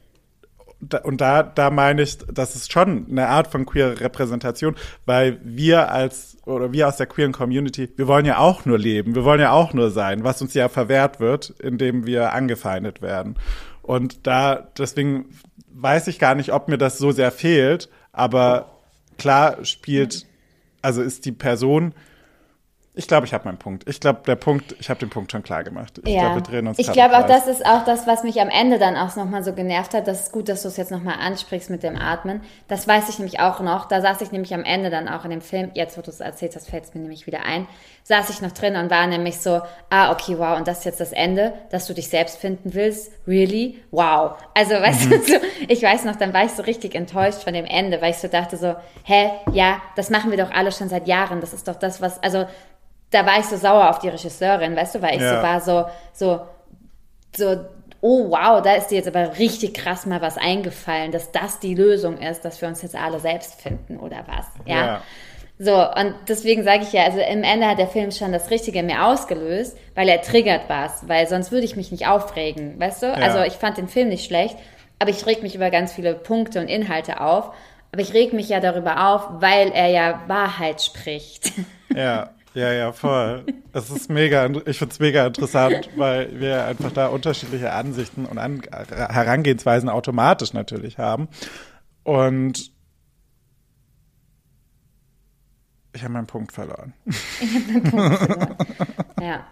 [1.03, 4.75] und da, da meine ich, das ist schon eine Art von queer Repräsentation,
[5.05, 9.15] weil wir als, oder wir aus der queeren Community, wir wollen ja auch nur leben,
[9.15, 13.35] wir wollen ja auch nur sein, was uns ja verwehrt wird, indem wir angefeindet werden.
[13.81, 15.29] Und da, deswegen
[15.69, 18.79] weiß ich gar nicht, ob mir das so sehr fehlt, aber
[19.17, 20.25] klar spielt,
[20.81, 21.93] also ist die Person
[22.97, 23.87] Ich glaube, ich habe meinen Punkt.
[23.89, 25.99] Ich glaube, der Punkt, ich habe den Punkt schon klar gemacht.
[26.05, 26.21] Ich Ja.
[26.21, 28.79] glaube, wir drehen uns ich glaube auch, das ist auch das, was mich am Ende
[28.79, 30.07] dann auch nochmal so genervt hat.
[30.07, 32.41] Das ist gut, dass du es jetzt nochmal ansprichst mit dem Atmen.
[32.69, 33.87] Das weiß ich nämlich auch noch.
[33.89, 36.21] Da saß ich nämlich am Ende dann auch in dem Film, jetzt wo du es
[36.21, 37.67] erzählt hast, fällt es mir nämlich wieder ein,
[38.03, 41.01] saß ich noch drin und war nämlich so, ah, okay, wow, und das ist jetzt
[41.01, 43.11] das Ende, dass du dich selbst finden willst?
[43.27, 43.83] Really?
[43.91, 44.35] Wow.
[44.53, 45.09] Also, weißt Mhm.
[45.09, 45.35] du, so,
[45.67, 48.29] ich weiß noch, dann war ich so richtig enttäuscht von dem Ende, weil ich so
[48.29, 51.41] dachte so, hä, ja, das machen wir doch alle schon seit Jahren.
[51.41, 52.45] Das ist doch das, was, also,
[53.11, 55.37] da war ich so sauer auf die Regisseurin, weißt du, weil ich Ja.
[55.37, 56.41] so war so, so,
[57.35, 57.65] so,
[58.01, 61.75] oh wow, da ist dir jetzt aber richtig krass mal was eingefallen, dass das die
[61.75, 64.85] Lösung ist, dass wir uns jetzt alle selbst finden oder was, ja.
[64.85, 65.01] Ja.
[65.57, 68.79] So, und deswegen sage ich ja, also im Ende hat der Film schon das Richtige
[68.79, 73.03] in mir ausgelöst, weil er triggert was, weil sonst würde ich mich nicht aufregen, weißt
[73.03, 73.13] du?
[73.13, 74.57] Also ich fand den Film nicht schlecht,
[74.99, 77.53] aber ich reg mich über ganz viele Punkte und Inhalte auf,
[77.93, 81.53] aber ich reg mich ja darüber auf, weil er ja Wahrheit spricht.
[81.95, 83.45] Ja, ja, ja, voll.
[83.73, 88.37] Es ist mega, ich finde es mega interessant, weil wir einfach da unterschiedliche Ansichten und
[88.37, 91.27] An Herangehensweisen automatisch natürlich haben.
[92.03, 92.71] Und
[95.93, 96.93] ich habe meinen Punkt verloren.
[99.21, 99.45] Ja.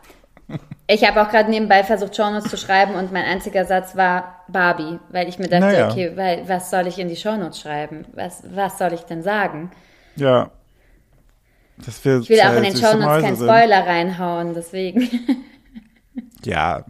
[0.88, 5.00] Ich habe auch gerade nebenbei versucht, Shownotes zu schreiben und mein einziger Satz war Barbie,
[5.10, 5.90] weil ich mir dachte, Naja.
[5.90, 8.06] okay, weil, was soll ich in die Shownotes schreiben?
[8.14, 9.72] Was, was soll ich denn sagen?
[10.18, 10.52] Ja.
[11.80, 13.36] Ich will auch in den Shownotes keinen.
[13.36, 15.10] Spoiler reinhauen, deswegen.
[16.46, 16.84] Ja,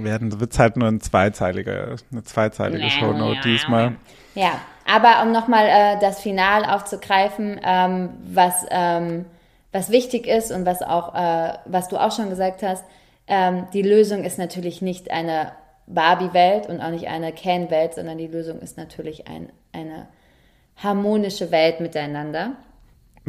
[0.00, 3.96] werden wird's halt nur ein zweizeilige, eine zweizeilige Shownote diesmal.
[4.34, 9.24] Ja, aber um nochmal äh, das Final aufzugreifen, ähm, was, ähm,
[9.72, 12.84] was wichtig ist und was auch, äh, was du auch schon gesagt hast,
[13.26, 15.52] ähm, die Lösung ist natürlich nicht eine
[15.86, 20.06] Barbie-Welt und auch nicht eine Ken-Welt, sondern die Lösung ist natürlich ein, eine
[20.76, 22.52] harmonische Welt miteinander.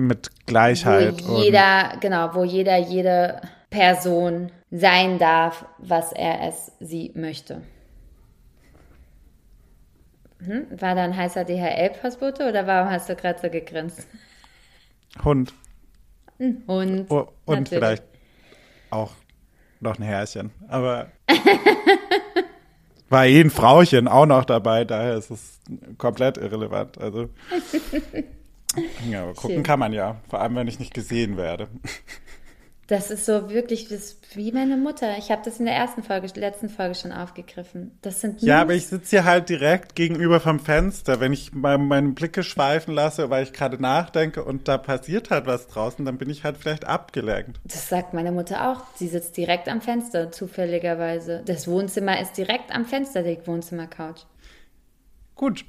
[0.07, 1.27] Mit Gleichheit.
[1.27, 7.61] wo jeder, genau, wo jeder, jede Person sein darf, was er es, sie möchte.
[10.43, 10.67] Hm?
[10.79, 14.07] War da ein heißer DHL-Postbote oder warum hast du gerade so gegrinst?
[15.23, 15.53] Hund.
[16.37, 17.69] Und, Oh, und Natürlich.
[17.69, 18.03] vielleicht
[18.91, 19.11] auch
[19.81, 20.51] noch ein Härchen.
[20.69, 21.07] Aber
[23.09, 25.59] war eh ein Frauchen auch noch dabei, daher ist es
[25.97, 26.97] komplett irrelevant.
[26.97, 27.29] Also
[29.09, 29.63] ja, aber gucken Schön.
[29.63, 31.69] kann man ja, vor allem wenn ich nicht gesehen werde.
[32.89, 35.15] Das ist so wirklich das wie meine Mutter.
[35.19, 37.91] Ich habe das in der ersten Folge, letzten Folge schon aufgegriffen.
[38.01, 41.19] Das sind Ja, aber ich sitze hier halt direkt gegenüber vom Fenster.
[41.19, 45.45] Wenn ich mal meine Blicke schweifen lasse, weil ich gerade nachdenke und da passiert halt
[45.45, 47.59] was draußen, dann bin ich halt vielleicht abgelenkt.
[47.63, 48.81] Das sagt meine Mutter auch.
[48.95, 51.43] Sie sitzt direkt am Fenster, zufälligerweise.
[51.45, 54.25] Das Wohnzimmer ist direkt am Fenster, die Wohnzimmercouch.
[55.35, 55.63] Gut.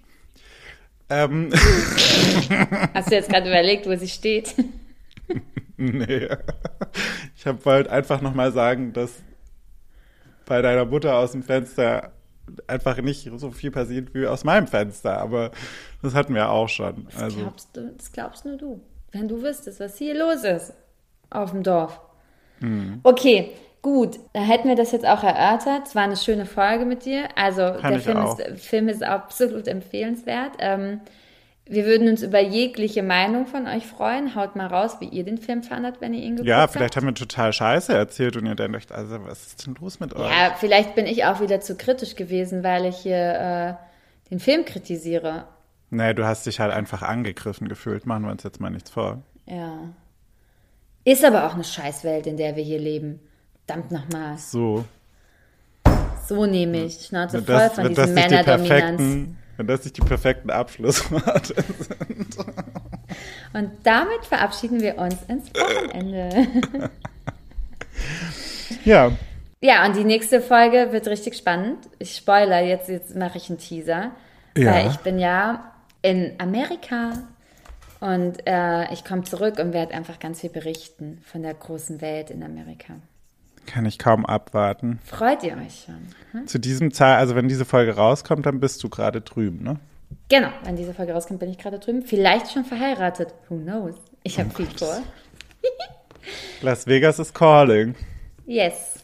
[1.10, 1.50] Ähm,
[2.94, 4.54] Hast du jetzt gerade überlegt, wo sie steht?
[5.76, 6.28] nee.
[7.36, 9.22] Ich wollte einfach nochmal sagen, dass
[10.46, 12.12] bei deiner Mutter aus dem Fenster
[12.66, 15.50] einfach nicht so viel passiert wie aus meinem Fenster, aber
[16.02, 17.06] das hatten wir auch schon.
[17.06, 18.80] Das, Also, glaubst du, das glaubst nur du.
[19.12, 20.72] Wenn du wüsstest, was hier los ist
[21.30, 22.00] auf dem Dorf.
[22.60, 23.00] Hm.
[23.02, 23.52] Okay,
[23.82, 24.18] gut.
[24.32, 25.86] Da hätten wir das jetzt auch erörtert.
[25.86, 27.28] Es war eine schöne Folge mit dir.
[27.36, 28.38] Also der ich Film auch.
[28.38, 30.52] ist, Film ist absolut empfehlenswert.
[30.58, 31.00] Ähm,
[31.66, 34.34] wir würden uns über jegliche Meinung von euch freuen.
[34.34, 36.72] Haut mal raus, wie ihr den Film fandet, wenn ihr ihn geguckt ja, habt.
[36.72, 40.00] vielleicht haben wir total Scheiße erzählt und ihr denkt euch, also was ist denn los
[40.00, 40.28] mit euch?
[40.28, 44.64] Ja, vielleicht bin ich auch wieder zu kritisch gewesen, weil ich hier äh, den Film
[44.64, 45.44] kritisiere.
[45.90, 48.04] Nee, du hast dich halt einfach angegriffen gefühlt.
[48.04, 49.22] Machen wir uns jetzt mal nichts vor.
[49.46, 49.90] Ja.
[51.04, 53.20] Ist aber auch eine Scheißwelt, in der wir hier leben.
[53.70, 54.36] Verdammt nochmal.
[54.36, 54.84] So.
[56.26, 57.06] So nehme ich.
[57.06, 58.68] Schnauze Wenn voll das, von wenn das diesem nicht die Männerdominanz.
[58.68, 62.36] perfekten, wenn das nicht die perfekten Abschlussworte sind.
[63.52, 66.46] Und damit verabschieden wir uns ins Wochenende.
[68.84, 69.12] Ja,
[69.60, 71.78] ja, und die nächste Folge wird richtig spannend.
[71.98, 74.12] Ich spoiler, jetzt, jetzt mache ich einen Teaser.
[74.56, 74.72] Ja.
[74.72, 77.12] Weil ich bin ja in Amerika
[77.98, 82.30] und äh, ich komme zurück und werde einfach ganz viel berichten von der großen Welt
[82.30, 82.94] in Amerika.
[83.66, 84.98] Kann ich kaum abwarten.
[85.04, 86.08] Freut ihr euch schon?
[86.32, 86.46] Hm?
[86.46, 89.78] Zu diesem Zeit, also wenn diese Folge rauskommt, dann bist du gerade drüben, ne?
[90.28, 92.02] Genau, wenn diese Folge rauskommt, bin ich gerade drüben.
[92.02, 93.34] Vielleicht schon verheiratet.
[93.48, 93.94] Who knows?
[94.22, 95.02] Ich Oh habe viel vor.
[96.62, 97.94] Las Vegas is calling.
[98.46, 98.94] Yes.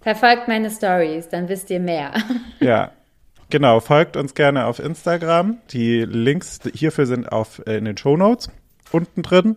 [0.00, 2.12] Verfolgt meine Stories, dann wisst ihr mehr.
[2.60, 2.92] Ja.
[3.48, 5.58] Genau, folgt uns gerne auf Instagram.
[5.70, 8.50] Die Links hierfür sind auf, äh, in den Shownotes
[8.90, 9.56] unten drin.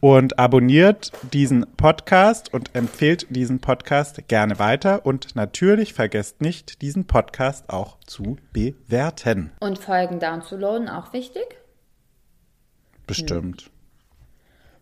[0.00, 5.06] Und abonniert diesen Podcast und empfehlt diesen Podcast gerne weiter.
[5.06, 9.52] Und natürlich vergesst nicht, diesen Podcast auch zu bewerten.
[9.60, 11.44] Und Folgen downzuladen, auch wichtig?
[13.06, 13.70] Bestimmt.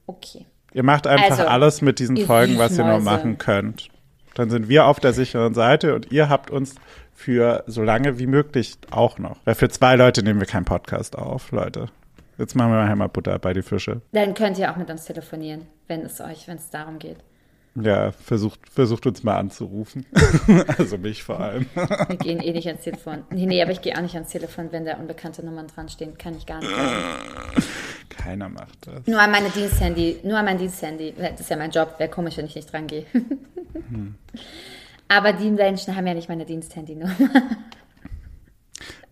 [0.07, 0.47] Okay.
[0.73, 3.89] Ihr macht einfach Also, alles mit diesen Folgen, was ihr nur machen könnt.
[4.35, 6.75] Dann sind wir auf der sicheren Seite und ihr habt uns
[7.15, 9.39] für so lange wie möglich auch noch.
[9.45, 11.87] Weil für zwei Leute nehmen wir keinen Podcast auf, Leute.
[12.39, 14.03] Jetzt machen wir mal einmal Butter bei die Fische.
[14.13, 17.19] Dann könnt ihr auch mit uns telefonieren, wenn es euch, wenn es darum geht.
[17.77, 20.07] Ja, versucht, versucht uns mal anzurufen.
[20.79, 21.67] also mich vor allem.
[21.75, 23.25] Wir gehen eh nicht ans Telefon.
[23.31, 26.17] Nee, nee, aber ich gehe auch nicht ans Telefon, wenn da unbekannte Nummern dran stehen.
[26.17, 26.71] Kann ich gar nicht.
[28.11, 29.07] Keiner macht das.
[29.07, 31.15] Nur an meine Diensthandy, nur an mein Diensthandy.
[31.19, 31.95] Das ist ja mein Job.
[31.99, 33.07] Wäre komisch, wenn ich nicht dran gehe.
[35.09, 37.15] Aber die Menschen haben ja nicht meine Diensthandynummer.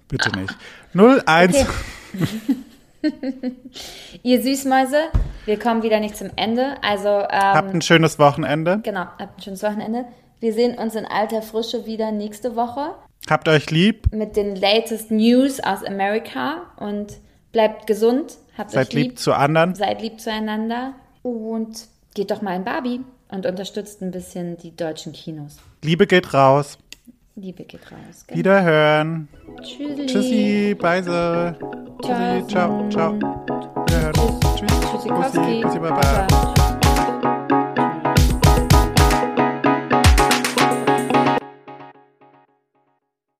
[0.06, 0.56] Bitte nicht.
[0.94, 1.56] 01.
[1.56, 1.66] Okay.
[4.22, 4.96] Ihr Süßmäuse,
[5.44, 6.76] wir kommen wieder nicht zum Ende.
[6.82, 8.80] Also, Habt ähm, ein schönes Wochenende.
[8.82, 10.04] genau, habt ein schönes Wochenende.
[10.40, 12.94] Wir sehen uns in alter Frische wieder nächste Woche
[13.30, 14.12] Habt euch lieb.
[14.12, 17.12] mit den latest News aus Amerika und
[17.52, 19.74] bleibt gesund, habt Seid euch lieb lieb, zu anderen.
[19.74, 25.12] seid lieb zueinander und geht doch mal in Barbie und unterstützt ein bisschen die deutschen
[25.12, 25.58] Kinos.
[25.84, 26.78] Liebe geht raus.
[27.34, 28.26] Liebe geht raus.
[28.26, 28.36] Gell?
[28.36, 29.28] Wiederhören.
[29.62, 30.06] Tschüssi.
[30.06, 30.76] Tschüssi.
[30.78, 31.56] Beise.
[32.02, 32.46] Tschüssi.
[32.48, 32.88] Ciao.
[32.90, 33.14] Ciao.
[33.14, 34.12] Wiederhören.
[34.56, 34.80] Tschüss.
[34.80, 35.38] Tschüssikowski.
[35.38, 35.62] Bussi.
[35.62, 35.78] Bussi.
[35.78, 36.26] Baba.
[36.28, 36.78] Baba.